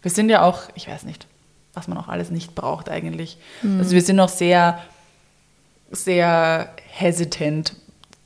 [0.00, 1.26] wir sind ja auch, ich weiß nicht,
[1.74, 3.36] was man auch alles nicht braucht eigentlich.
[3.62, 3.80] Mhm.
[3.80, 4.78] Also wir sind auch sehr,
[5.90, 7.74] sehr hesitant,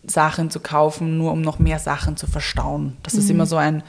[0.07, 2.96] Sachen zu kaufen, nur um noch mehr Sachen zu verstauen.
[3.03, 3.82] Das ist immer so ein,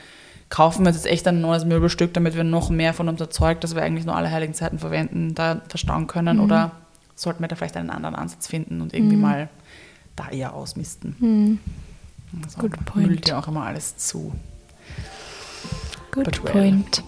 [0.49, 3.75] kaufen wir jetzt echt ein neues Möbelstück, damit wir noch mehr von unser Zeug, das
[3.75, 6.39] wir eigentlich nur alle heiligen Zeiten verwenden, da verstauen können?
[6.39, 6.71] Oder
[7.15, 9.49] sollten wir da vielleicht einen anderen Ansatz finden und irgendwie mal
[10.15, 11.59] da eher ausmisten?
[12.43, 13.07] Also, Good point.
[13.07, 14.33] müllt ja auch immer alles zu.
[16.11, 16.51] Good But well.
[16.51, 17.03] point.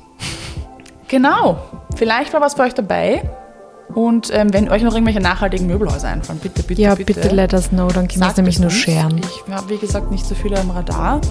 [1.09, 3.29] Genau, vielleicht war was für euch dabei.
[3.93, 7.13] Und ähm, wenn euch noch irgendwelche nachhaltigen Möbelhäuser einfallen, bitte, bitte, Ja, bitte.
[7.13, 9.19] bitte let us know, dann können wir es nämlich nur scheren.
[9.19, 11.21] Ich habe, wie gesagt, nicht so viele am Radar.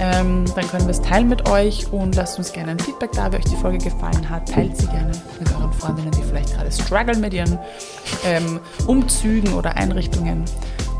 [0.00, 3.30] Ähm, dann können wir es teilen mit euch und lasst uns gerne ein Feedback da,
[3.32, 4.48] wie euch die Folge gefallen hat.
[4.48, 7.58] Teilt sie gerne mit euren Freundinnen, die vielleicht gerade strugglen mit ihren
[8.24, 10.44] ähm, Umzügen oder Einrichtungen.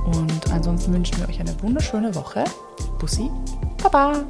[0.06, 2.44] Und ansonsten wünschen wir euch eine wunderschöne Woche.
[2.98, 3.30] Bussi,
[3.82, 4.24] Baba!